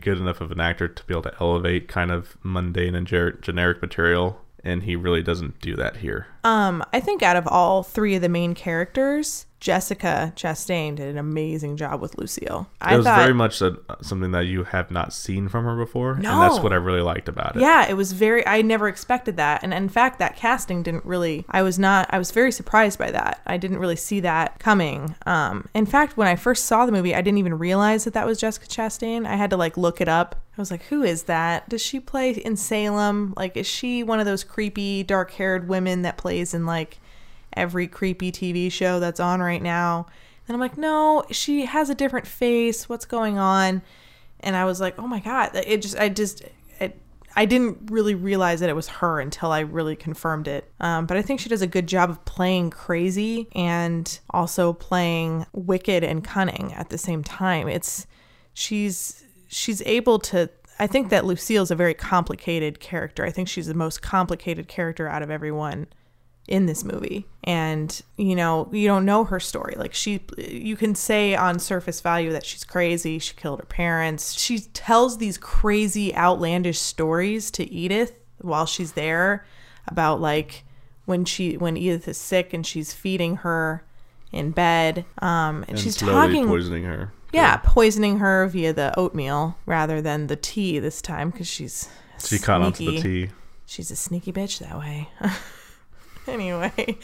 [0.00, 3.32] good enough of an actor to be able to elevate kind of mundane and ger-
[3.32, 6.26] generic material, and he really doesn't do that here.
[6.44, 11.18] Um, I think out of all three of the main characters, Jessica Chastain did an
[11.18, 12.68] amazing job with Lucille.
[12.80, 15.76] I it was thought, very much a, something that you have not seen from her
[15.76, 17.62] before, and that's what I really liked about it.
[17.62, 18.44] yeah, it was very.
[18.44, 21.44] I never expected that, and in fact, that casting didn't really.
[21.48, 22.08] I was not.
[22.10, 23.40] I was very surprised by that.
[23.46, 25.14] I didn't really see that coming.
[25.26, 28.26] Um, in fact, when I first saw the movie, I didn't even realize that that
[28.26, 29.26] was Jessica Chastain.
[29.26, 30.40] I had to like look it up.
[30.58, 31.68] I was like, "Who is that?
[31.68, 33.32] Does she play in Salem?
[33.36, 36.98] Like, is she one of those creepy, dark-haired women that plays in like
[37.54, 40.06] every creepy TV show that's on right now?"
[40.48, 42.88] And I'm like, "No, she has a different face.
[42.88, 43.82] What's going on?"
[44.42, 46.42] and I was like, "Oh my god!" It just, I just,
[46.80, 46.98] it,
[47.36, 50.70] I didn't really realize that it was her until I really confirmed it.
[50.80, 55.46] Um, but I think she does a good job of playing crazy and also playing
[55.52, 57.68] wicked and cunning at the same time.
[57.68, 58.06] It's
[58.52, 60.50] she's she's able to.
[60.78, 63.24] I think that Lucille's a very complicated character.
[63.24, 65.86] I think she's the most complicated character out of everyone
[66.48, 70.94] in this movie and you know you don't know her story like she you can
[70.94, 76.14] say on surface value that she's crazy she killed her parents she tells these crazy
[76.16, 79.46] outlandish stories to Edith while she's there
[79.86, 80.64] about like
[81.04, 83.84] when she when Edith is sick and she's feeding her
[84.32, 87.12] in bed um and, and she's talking poisoning her.
[87.32, 92.38] yeah poisoning her via the oatmeal rather than the tea this time because she's she
[92.38, 93.30] caught onto the tea.
[93.66, 95.08] She's a sneaky bitch that way.
[96.28, 96.98] anyway,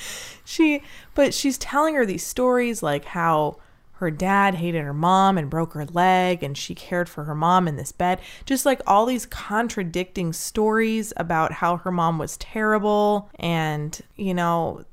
[0.44, 0.83] she
[1.14, 3.59] but she's telling her these stories like how
[3.98, 7.66] her dad hated her mom and broke her leg and she cared for her mom
[7.66, 8.20] in this bed.
[8.46, 14.85] Just like all these contradicting stories about how her mom was terrible and, you know,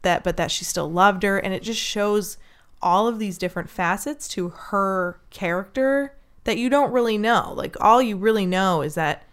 [0.00, 2.38] that but that she still loved her and it just shows
[2.80, 7.52] all of these different facets to her character that you don't really know.
[7.54, 9.24] Like all you really know is that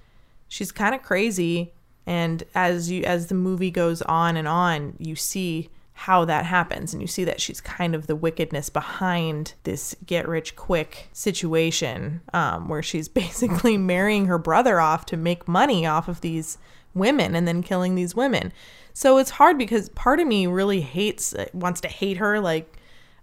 [0.49, 1.71] she's kind of crazy
[2.05, 6.93] and as you as the movie goes on and on you see how that happens
[6.93, 12.21] and you see that she's kind of the wickedness behind this get rich quick situation
[12.33, 16.57] um, where she's basically marrying her brother off to make money off of these
[16.93, 18.51] women and then killing these women.
[18.93, 22.77] So it's hard because part of me really hates wants to hate her like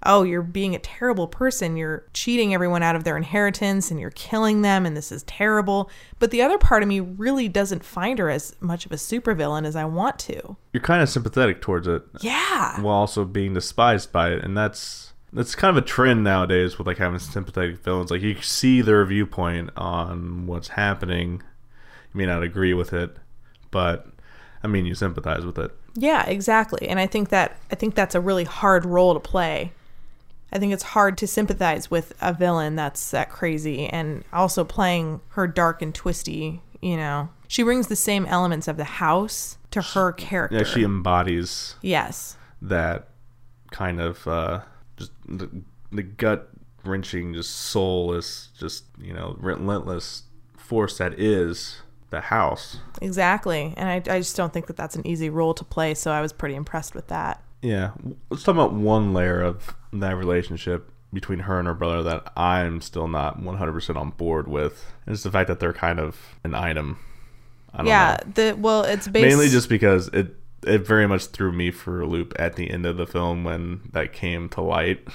[0.05, 1.77] oh, you're being a terrible person.
[1.77, 5.91] You're cheating everyone out of their inheritance and you're killing them, and this is terrible.
[6.19, 9.65] But the other part of me really doesn't find her as much of a supervillain
[9.67, 10.57] as I want to.
[10.73, 12.81] You're kind of sympathetic towards it Yeah.
[12.81, 16.87] while also being despised by it, and that's that's kind of a trend nowadays with
[16.87, 18.11] like having sympathetic villains.
[18.11, 21.43] Like you see their viewpoint on what's happening.
[22.15, 23.15] You may not agree with it,
[23.71, 24.07] but
[24.63, 25.71] I mean you sympathize with it.
[25.95, 26.89] Yeah, exactly.
[26.89, 29.73] And I think that I think that's a really hard role to play.
[30.53, 35.21] I think it's hard to sympathize with a villain that's that crazy and also playing
[35.31, 37.29] her dark and twisty, you know.
[37.49, 40.59] She brings the same elements of the house to her character.
[40.59, 42.37] Yeah, she embodies yes.
[42.63, 43.09] that
[43.71, 44.61] kind of uh,
[44.97, 45.51] just the,
[45.93, 46.51] the gut
[46.85, 50.25] wrenching, just soulless, just you know relentless
[50.57, 52.79] force that is the house.
[53.03, 53.75] Exactly.
[53.77, 55.95] And I, I just don't think that that's an easy role to play.
[55.95, 57.43] So I was pretty impressed with that.
[57.61, 57.91] Yeah,
[58.31, 62.81] let's talk about one layer of that relationship between her and her brother that I'm
[62.81, 64.93] still not 100% on board with.
[65.07, 66.99] And it's the fact that they're kind of an item.
[67.73, 68.19] I don't Yeah.
[68.27, 68.33] know.
[68.35, 70.35] The well, it's based Mainly just because it
[70.67, 73.81] it very much threw me for a loop at the end of the film when
[73.93, 75.07] that came to light.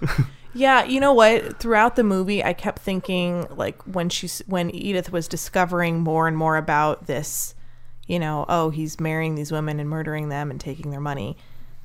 [0.52, 1.60] Yeah, you know what?
[1.60, 6.36] Throughout the movie, I kept thinking like when she's when Edith was discovering more and
[6.36, 7.54] more about this,
[8.08, 11.36] you know, oh, he's marrying these women and murdering them and taking their money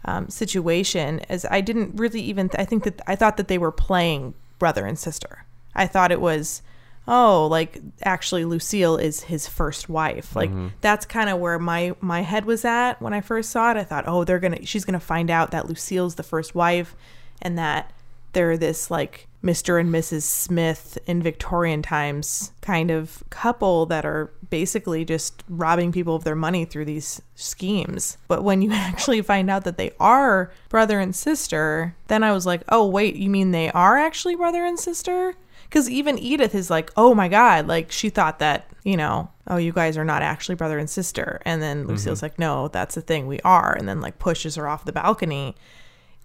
[0.05, 1.19] um, situation.
[1.29, 4.85] As I didn't really even I think that I thought that they were playing brother
[4.85, 5.45] and sister.
[5.75, 6.61] I thought it was
[7.07, 10.49] oh like actually lucille is his first wife like
[10.81, 13.83] that's kind of where my my head was at when i first saw it i
[13.83, 16.95] thought oh they're gonna she's gonna find out that lucille's the first wife
[17.43, 17.91] and that
[18.35, 24.31] they're this like mr and mrs smith in victorian times kind of couple that are
[24.51, 29.49] basically just robbing people of their money through these schemes but when you actually find
[29.49, 33.49] out that they are brother and sister then i was like oh wait you mean
[33.49, 35.33] they are actually brother and sister
[35.75, 39.57] because even Edith is like, oh my God, like she thought that, you know, oh,
[39.57, 41.41] you guys are not actually brother and sister.
[41.43, 42.25] And then Lucille's mm-hmm.
[42.25, 43.73] like, no, that's the thing, we are.
[43.73, 45.55] And then like pushes her off the balcony.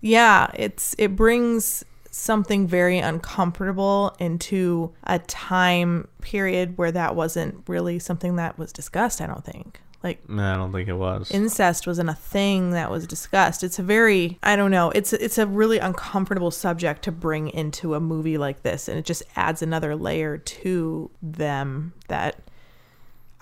[0.01, 7.99] Yeah, it's, it brings something very uncomfortable into a time period where that wasn't really
[7.99, 9.81] something that was discussed, I don't think.
[10.03, 11.31] Like, No, I don't think it was.
[11.31, 13.63] incest wasn't a thing that was discussed.
[13.63, 14.91] It's a very I don't know.
[14.91, 19.05] It's it's a really uncomfortable subject to bring into a movie like this, and it
[19.05, 22.37] just adds another layer to them that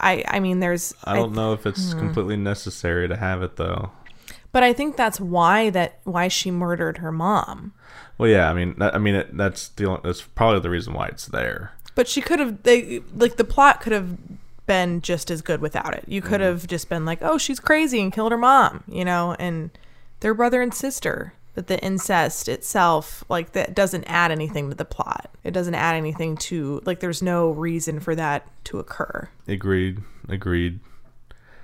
[0.01, 1.69] I I mean there's I don't know if Hmm.
[1.69, 3.93] it's completely necessary to have it though.
[4.51, 7.73] But I think that's why that why she murdered her mom.
[8.19, 10.93] Well, yeah, I mean, that, I mean, it, that's the only, that's probably the reason
[10.93, 11.73] why it's there.
[11.95, 14.17] But she could have they like the plot could have
[14.67, 16.05] been just as good without it.
[16.07, 16.45] You could mm.
[16.45, 19.71] have just been like, "Oh, she's crazy and killed her mom," you know, and
[20.21, 21.33] they're brother and sister.
[21.55, 25.29] But the incest itself, like that doesn't add anything to the plot.
[25.43, 29.29] It doesn't add anything to like there's no reason for that to occur.
[29.49, 30.03] Agreed.
[30.29, 30.79] Agreed.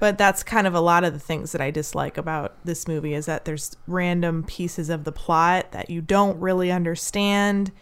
[0.04, 3.14] But that's kind of a lot of the things that I dislike about this movie
[3.14, 7.72] is that there's random pieces of the plot that you don't really understand,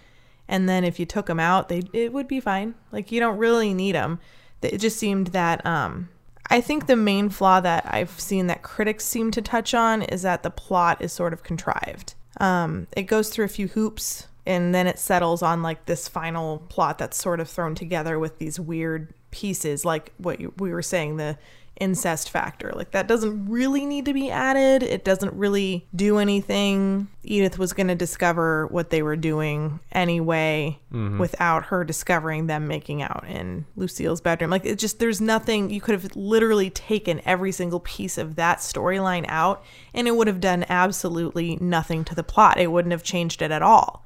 [0.47, 2.77] and then if you took them out, they it would be fine.
[2.93, 4.21] Like you don't really need them.
[4.63, 6.11] It just seemed that um,
[6.49, 10.23] I think the main flaw that I've seen that critics seem to touch on is
[10.23, 12.15] that the plot is sort of contrived.
[12.37, 16.59] Um, it goes through a few hoops and then it settles on like this final
[16.69, 20.83] plot that's sort of thrown together with these weird pieces, like what you, we were
[20.83, 21.37] saying the
[21.81, 22.73] incest factor.
[22.75, 24.83] Like that doesn't really need to be added.
[24.83, 27.09] It doesn't really do anything.
[27.23, 30.79] Edith was going to discover what they were doing anyway
[31.19, 34.51] without her discovering them making out in Lucille's bedroom.
[34.51, 38.59] Like it just there's nothing you could have literally taken every single piece of that
[38.59, 39.65] storyline out
[39.95, 42.59] and it would have done absolutely nothing to the plot.
[42.59, 44.05] It wouldn't have changed it at all.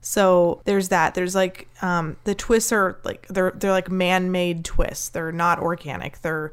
[0.00, 1.14] So there's that.
[1.14, 5.08] There's like um, the twists are like they're they're like man-made twists.
[5.08, 6.22] They're not organic.
[6.22, 6.52] They're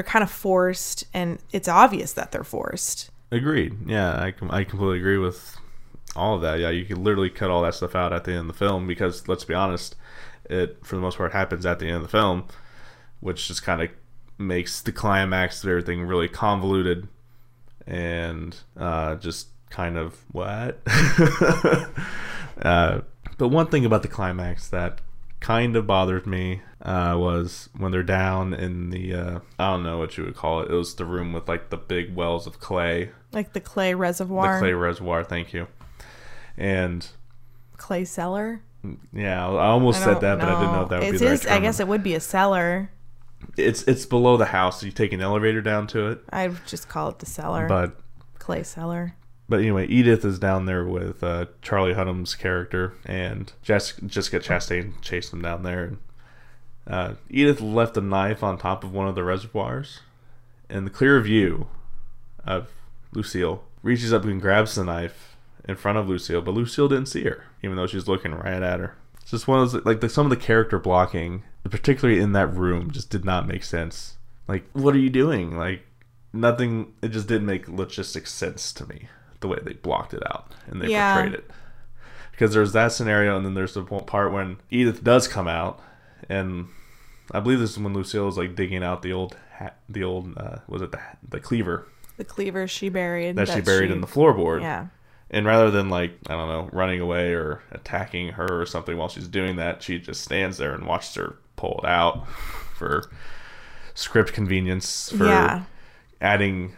[0.00, 3.10] they're kind of forced, and it's obvious that they're forced.
[3.30, 3.86] Agreed.
[3.86, 5.58] Yeah, I, I completely agree with
[6.16, 6.58] all of that.
[6.58, 8.86] Yeah, you could literally cut all that stuff out at the end of the film
[8.86, 9.96] because let's be honest,
[10.48, 12.44] it for the most part happens at the end of the film,
[13.20, 13.90] which just kind of
[14.38, 17.06] makes the climax of everything really convoluted
[17.86, 20.80] and uh, just kind of what.
[22.62, 23.02] uh,
[23.36, 25.02] but one thing about the climax that
[25.40, 29.98] kind of bothered me uh, was when they're down in the uh, I don't know
[29.98, 30.70] what you would call it.
[30.70, 34.54] It was the room with like the big wells of clay, Like the clay reservoir,
[34.54, 35.24] the clay reservoir.
[35.24, 35.66] Thank you.
[36.56, 37.06] And
[37.76, 38.62] clay cellar.
[39.12, 41.26] yeah, I almost I said that, but I didn't know if that would be the
[41.26, 42.90] right is- I guess it would be a cellar.
[43.56, 44.82] It's it's below the house.
[44.82, 47.66] You take an elevator down to it, I'd just call it the cellar.
[47.66, 47.98] but
[48.38, 49.14] clay cellar.
[49.50, 55.00] But anyway, Edith is down there with uh, Charlie Hunnam's character, and Jess- Jessica Chastain
[55.02, 55.82] chased them down there.
[55.82, 55.98] And,
[56.86, 60.02] uh, Edith left a knife on top of one of the reservoirs,
[60.68, 61.66] and the clear view
[62.44, 62.68] of
[63.12, 65.34] Lucille reaches up and grabs the knife
[65.64, 68.78] in front of Lucille, but Lucille didn't see her, even though she's looking right at
[68.78, 68.96] her.
[69.20, 72.54] It's just one of those like the, some of the character blocking, particularly in that
[72.54, 74.16] room, just did not make sense.
[74.46, 75.56] Like, what are you doing?
[75.56, 75.82] Like,
[76.32, 76.92] nothing.
[77.02, 79.08] It just didn't make logistic sense to me
[79.40, 81.14] the way they blocked it out and they Yeah.
[81.14, 81.50] portrayed it.
[82.32, 85.78] Because there's that scenario, and then there's the part when Edith does come out,
[86.28, 86.68] and
[87.32, 90.38] I believe this is when Lucille is like digging out the old, hat, the old,
[90.38, 91.86] uh, was it the the cleaver
[92.16, 93.36] The cleaver she buried.
[93.36, 94.62] that, she buried in the floorboard.
[94.62, 94.86] Yeah.
[95.30, 99.08] And rather than like I don't know, running away or attacking her or something while
[99.08, 102.26] she's doing that, she just stands there and watches her pull it out
[102.74, 103.04] for
[103.94, 105.62] script convenience for Yeah.
[106.22, 106.72] adding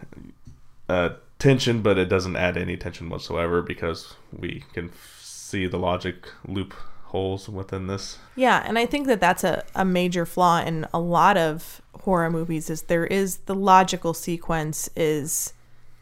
[0.88, 1.10] uh,
[1.42, 6.28] tension, but it doesn't add any tension whatsoever because we can f- see the logic
[6.46, 8.18] loopholes within this.
[8.36, 12.30] Yeah, and I think that that's a, a major flaw in a lot of horror
[12.30, 15.52] movies is there is the logical sequence is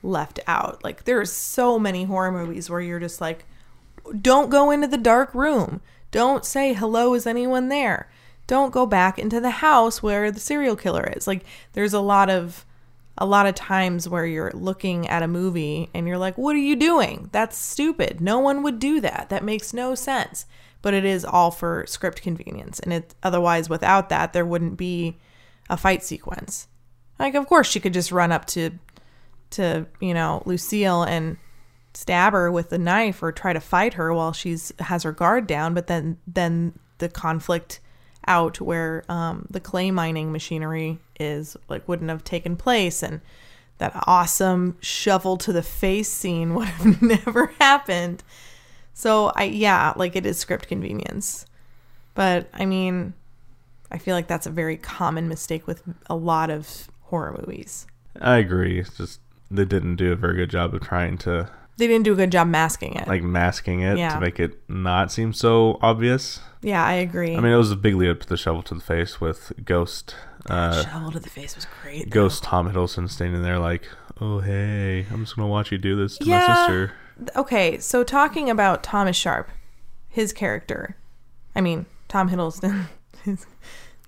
[0.03, 0.85] left out.
[0.85, 3.45] Like there's so many horror movies where you're just like
[4.21, 5.81] don't go into the dark room.
[6.11, 8.11] Don't say hello is anyone there.
[8.47, 11.27] Don't go back into the house where the serial killer is.
[11.27, 12.67] Like there's a lot of
[13.21, 16.61] a lot of times where you're looking at a movie and you're like, "What are
[16.61, 17.29] you doing?
[17.33, 18.21] That's stupid.
[18.21, 19.29] No one would do that.
[19.29, 20.47] That makes no sense."
[20.83, 25.19] But it is all for script convenience, and it otherwise without that there wouldn't be
[25.69, 26.67] a fight sequence.
[27.19, 28.71] Like, of course, she could just run up to
[29.51, 31.37] to you know Lucille and
[31.93, 35.47] stab her with a knife or try to fight her while she's has her guard
[35.47, 35.75] down.
[35.75, 37.81] But then then the conflict
[38.27, 43.03] out where um, the clay mining machinery is like wouldn't have taken place.
[43.03, 43.21] And
[43.79, 48.23] that awesome shovel to the face scene would have never happened.
[48.93, 51.47] So i yeah like it is script convenience.
[52.15, 53.15] But i mean
[53.91, 57.87] i feel like that's a very common mistake with a lot of horror movies.
[58.21, 58.81] I agree.
[58.81, 61.51] It's just they didn't do a very good job of trying to
[61.81, 64.15] they didn't do a good job masking it like masking it Yeah.
[64.15, 66.41] to make it not seem so obvious.
[66.63, 68.75] yeah i agree I mean, it was a big lead up to the shovel to
[68.75, 70.15] the face with Ghost.
[70.49, 72.09] Uh, shovel to the face was great.
[72.09, 73.83] Ghost Tom Hiddleston standing there like,
[74.21, 76.57] "Oh hey, I'm just gonna watch you do this to my Yeah.
[76.67, 76.93] sister."
[77.37, 79.51] okay, so talking about Thomas Sharpe,
[80.09, 80.97] his character.
[81.55, 82.87] I mean, Tom Hiddleston.
[83.25, 83.47] his-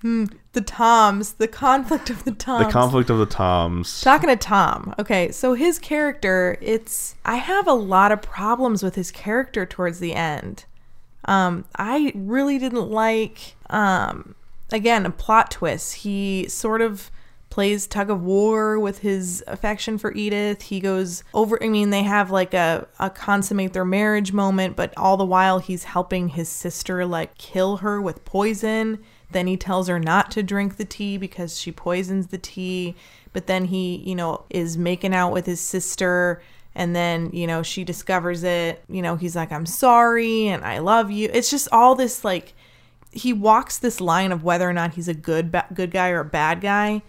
[0.03, 2.66] The Toms, the conflict of the Toms.
[2.66, 4.00] The conflict of the Toms.
[4.00, 4.94] Talking to Tom.
[4.98, 10.00] Okay, so his character, it's I have a lot of problems with his character towards
[10.00, 10.64] the end.
[11.24, 14.34] Um, I really didn't like um
[14.72, 15.96] again, a plot twist.
[15.96, 17.11] He sort of
[17.50, 20.62] plays tug of war with his affection for Edith.
[20.62, 24.92] He goes over I mean, they have like a, a consummate their marriage moment, but
[24.96, 29.05] all the while he's helping his sister like kill her with poison.
[29.33, 32.95] Then he tells her not to drink the tea because she poisons the tea.
[33.33, 36.43] But then he, you know, is making out with his sister.
[36.74, 38.83] And then, you know, she discovers it.
[38.89, 41.28] You know, he's like, I'm sorry and I love you.
[41.33, 42.55] It's just all this like,
[43.12, 46.20] he walks this line of whether or not he's a good ba- good guy or
[46.20, 47.03] a bad guy.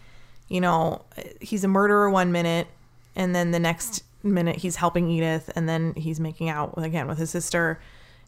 [0.49, 1.03] You know,
[1.39, 2.67] he's a murderer one minute,
[3.15, 7.17] and then the next minute he's helping Edith, and then he's making out again with
[7.17, 7.79] his sister,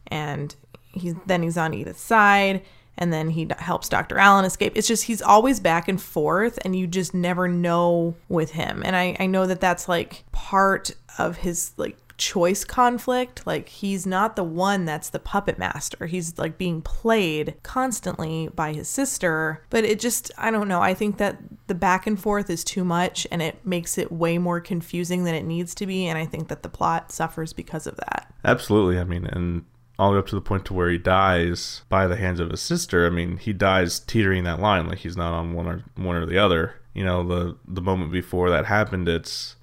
[0.06, 0.56] and
[0.92, 2.62] he's then he's on Edith's side,
[2.98, 4.18] and then he helps Dr.
[4.18, 4.72] Alan escape.
[4.76, 8.82] It's just he's always back and forth, and you just never know with him.
[8.84, 13.46] And I I know that that's like part of his like choice conflict.
[13.46, 16.06] Like he's not the one that's the puppet master.
[16.06, 19.62] He's like being played constantly by his sister.
[19.70, 20.80] But it just, I don't know.
[20.80, 24.38] I think that the back and forth is too much and it makes it way
[24.38, 26.06] more confusing than it needs to be.
[26.06, 28.32] And I think that the plot suffers because of that.
[28.44, 28.98] Absolutely.
[28.98, 29.64] I mean, and
[29.98, 32.50] all the way up to the point to where he dies by the hands of
[32.50, 33.06] his sister.
[33.06, 36.26] I mean, he dies teetering that line, like he's not on one or one or
[36.26, 36.74] the other.
[36.94, 39.56] You know, the the moment before that happened, it's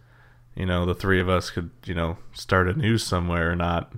[0.56, 3.92] you know the three of us could you know start a news somewhere, not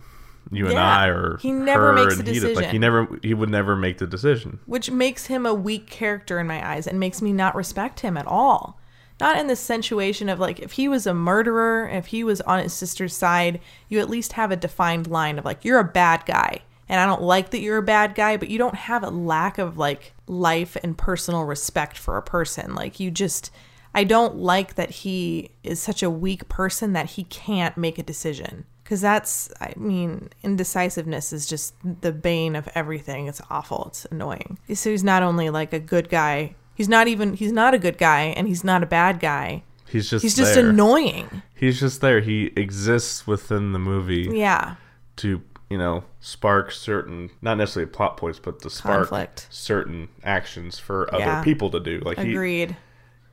[0.52, 2.56] you and I or He never makes the Edith.
[2.56, 4.60] Like he never he would never make the decision.
[4.66, 8.18] which makes him a weak character in my eyes and makes me not respect him
[8.18, 8.80] at all.
[9.20, 12.60] Not in the situation of like if he was a murderer, if he was on
[12.60, 16.26] his sister's side, you at least have a defined line of like you're a bad
[16.26, 16.62] guy.
[16.88, 19.58] And I don't like that you're a bad guy, but you don't have a lack
[19.58, 22.76] of like life and personal respect for a person.
[22.76, 23.52] Like you just
[23.96, 28.04] I don't like that he is such a weak person that he can't make a
[28.04, 28.66] decision.
[28.84, 33.28] Because that's, I mean, indecisiveness is just the bane of everything.
[33.28, 33.86] It's awful.
[33.88, 34.60] It's annoying.
[34.74, 37.98] So he's not only like a good guy, he's not even, he's not a good
[37.98, 39.64] guy and he's not a bad guy.
[39.88, 40.70] He's just He's just there.
[40.70, 41.42] annoying.
[41.56, 42.20] He's just there.
[42.20, 44.76] He exists within the movie Yeah.
[45.18, 49.48] to you know spark certain not necessarily plot points, but to spark Conflict.
[49.50, 51.44] certain actions for other Yeah.
[51.44, 52.00] people to do.
[52.04, 52.76] Like he, Agreed.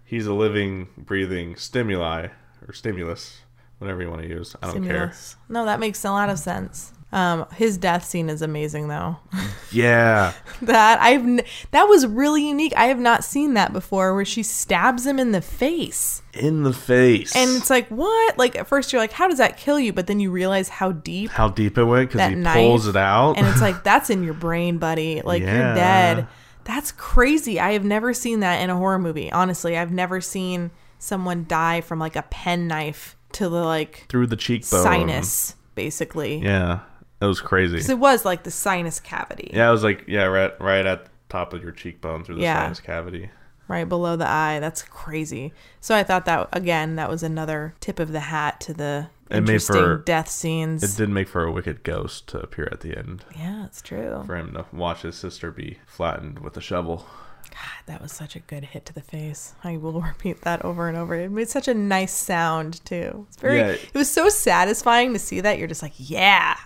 [0.05, 2.29] he's a living, breathing stimuli
[2.67, 3.41] or stimulus,
[3.79, 4.55] whatever you want to use.
[4.63, 5.37] I don't Stimulus.
[5.49, 6.93] No, that makes a lot of sense.
[7.13, 9.19] Um, his death scene is amazing though.
[9.75, 11.41] Yeah, that I've n-
[11.71, 12.75] that was really unique.
[12.77, 16.21] I have not seen that before where she stabs him in the face.
[16.35, 17.35] in the face.
[17.35, 18.37] And it's like, what?
[18.37, 19.95] Like at first you're like, how does that kill you?
[19.95, 22.97] But then you realize how deep how deep it went because he knife pulls it
[22.97, 23.39] out.
[23.39, 25.23] and it's like that's in your brain, buddy.
[25.23, 25.57] Like Yeah.
[25.69, 26.27] you're dead.
[26.65, 27.59] That's crazy.
[27.59, 29.33] I have never seen that in a horror movie.
[29.33, 34.27] Honestly, I've never seen someone die from like a pen knife to the like through
[34.27, 34.83] the cheekbone.
[34.83, 36.37] sinus, basically.
[36.43, 36.81] Yeah,
[37.23, 37.77] it was crazy.
[37.79, 41.05] 'Cause it was like the sinus cavity, yeah, it was like yeah, right, right at
[41.05, 42.63] the top of your cheekbone through the Yeah.
[42.65, 43.31] sinus cavity.
[43.69, 44.59] right below the eye.
[44.61, 45.55] That's crazy.
[45.81, 49.37] So I thought that again, that was another tip of the hat to the It
[49.39, 50.83] interesting for- death scenes.
[50.83, 53.25] It did make for a wicked ghost to appear at the end.
[53.39, 54.25] yeah, it's true.
[54.27, 57.07] For him to watch his sister be flattened with a shovel.
[57.51, 59.55] God, that was such a good hit to the face.
[59.65, 61.15] I will repeat that over and over.
[61.15, 63.27] It made such a nice sound too.
[63.29, 63.57] It's very.
[63.59, 63.69] Yeah.
[63.69, 65.59] It was so satisfying to see that.
[65.59, 66.57] You're just like, yeah.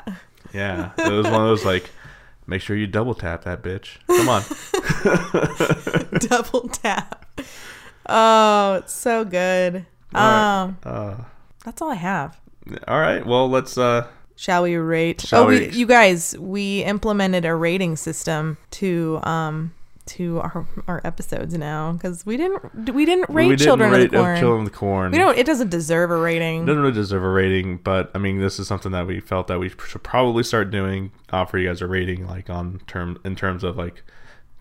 [0.57, 1.91] Yeah, it was one of those like,
[2.47, 3.99] make sure you double tap that bitch.
[4.07, 4.43] Come on.
[6.21, 7.27] Double tap.
[8.09, 9.85] Oh, it's so good.
[10.15, 10.63] All right.
[10.63, 11.15] Um, Uh,
[11.65, 12.41] that's all I have.
[12.89, 13.25] all right.
[13.27, 13.77] Well, let's.
[13.77, 15.21] uh Shall we rate?
[15.23, 19.73] Shall oh, we, we- you guys, we implemented a rating system to um
[20.07, 24.05] to our our episodes now because we didn't we didn't rate we didn't Children rate
[24.07, 24.41] of the Corn.
[24.41, 25.13] Children of the Corn.
[25.13, 25.37] we don't.
[25.37, 26.63] It doesn't deserve a rating.
[26.63, 29.49] It doesn't really deserve a rating, but I mean, this is something that we felt
[29.49, 31.13] that we should probably start doing.
[31.33, 34.03] Offer you guys a rating, like on term in terms of like,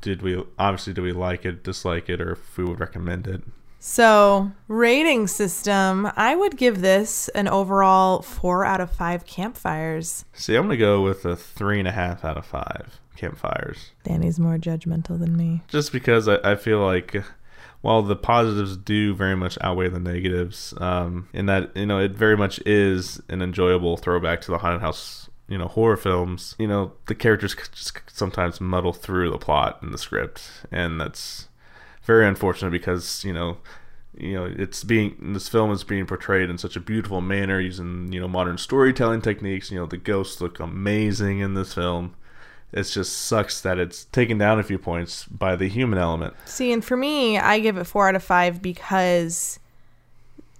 [0.01, 3.43] did we obviously do we like it, dislike it, or if we would recommend it.
[3.79, 10.25] So, rating system, I would give this an overall four out of five campfires.
[10.33, 14.39] See, I'm gonna go with a three and a half out of five campfires, Danny's
[14.39, 15.61] more judgmental than me.
[15.67, 17.23] just because I, I feel like.
[17.81, 22.13] While the positives do very much outweigh the negatives, um, in that you know it
[22.13, 26.55] very much is an enjoyable throwback to the haunted house, you know, horror films.
[26.57, 31.47] You know, the characters just sometimes muddle through the plot and the script, and that's
[32.01, 33.57] very unfortunate because you know,
[34.17, 38.11] you know, it's being this film is being portrayed in such a beautiful manner using
[38.11, 39.69] you know modern storytelling techniques.
[39.69, 42.15] You know, the ghosts look amazing in this film.
[42.75, 46.35] It just sucks that it's taken down a few points by the human element.
[46.43, 49.59] See, and for me, I give it four out of five because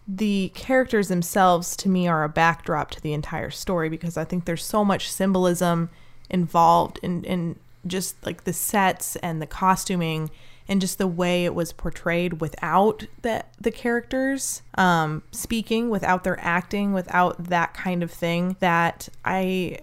[0.07, 4.45] the characters themselves to me are a backdrop to the entire story because I think
[4.45, 5.89] there's so much symbolism
[6.30, 10.30] involved in, in just like the sets and the costuming
[10.70, 16.39] and just the way it was portrayed without the the characters um, speaking, without their
[16.39, 18.55] acting, without that kind of thing.
[18.61, 19.80] That I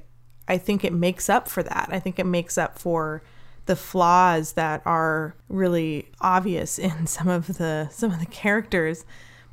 [0.52, 1.88] I think it makes up for that.
[1.90, 3.22] I think it makes up for
[3.64, 9.04] the flaws that are really obvious in some of the some of the characters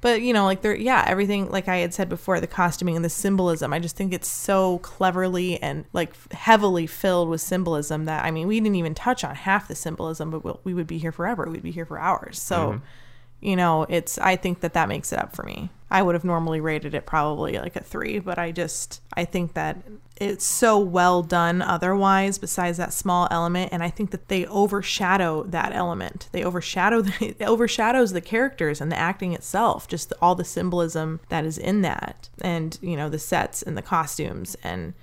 [0.02, 3.06] but you know like there yeah everything like i had said before the costuming and
[3.06, 8.26] the symbolism i just think it's so cleverly and like heavily filled with symbolism that
[8.26, 10.98] i mean we didn't even touch on half the symbolism but we'll, we would be
[10.98, 12.86] here forever we'd be here for hours so Mm-hmm.
[13.42, 16.26] you know it's i think that that makes it up for me i would have
[16.26, 19.78] normally rated it probably like a three but i just i think that
[20.20, 23.72] it's so well done otherwise besides that small element.
[23.72, 26.28] And i think that they overshadow that element.
[26.32, 31.20] They overshadow the, it overshadows the characters and the acting itself just all the symbolism
[31.30, 34.94] that is in that and you know the sets and the costumes and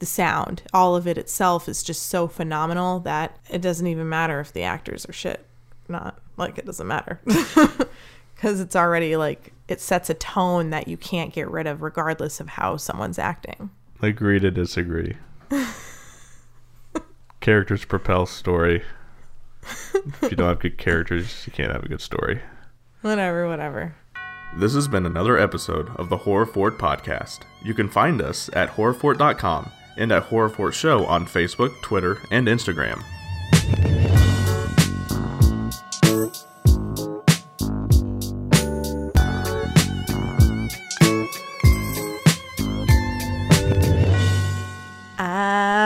[0.00, 0.62] the sound.
[0.72, 4.64] All of it itself is just so phenomenal that it doesn't even matter if the
[4.64, 5.46] actors are shit.
[5.88, 7.20] Not like it doesn't matter
[8.34, 12.40] because it's already like it sets a tone that you can't get rid of regardless
[12.40, 13.70] of how someone's acting
[14.02, 15.16] Agree to disagree.
[17.40, 18.82] characters propel story.
[19.62, 22.40] if you don't have good characters, you can't have a good story.
[23.00, 23.94] whatever whatever
[24.56, 27.40] This has been another episode of the Horror Fort podcast.
[27.62, 32.46] You can find us at horrorfort.com and at Horror Fort Show on Facebook, Twitter, and
[32.46, 33.02] Instagram.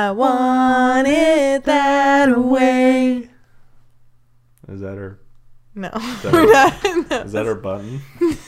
[0.09, 3.29] I want it that way
[4.69, 5.21] Is that her?
[5.75, 6.47] no that her-
[7.11, 8.01] not Is that her button?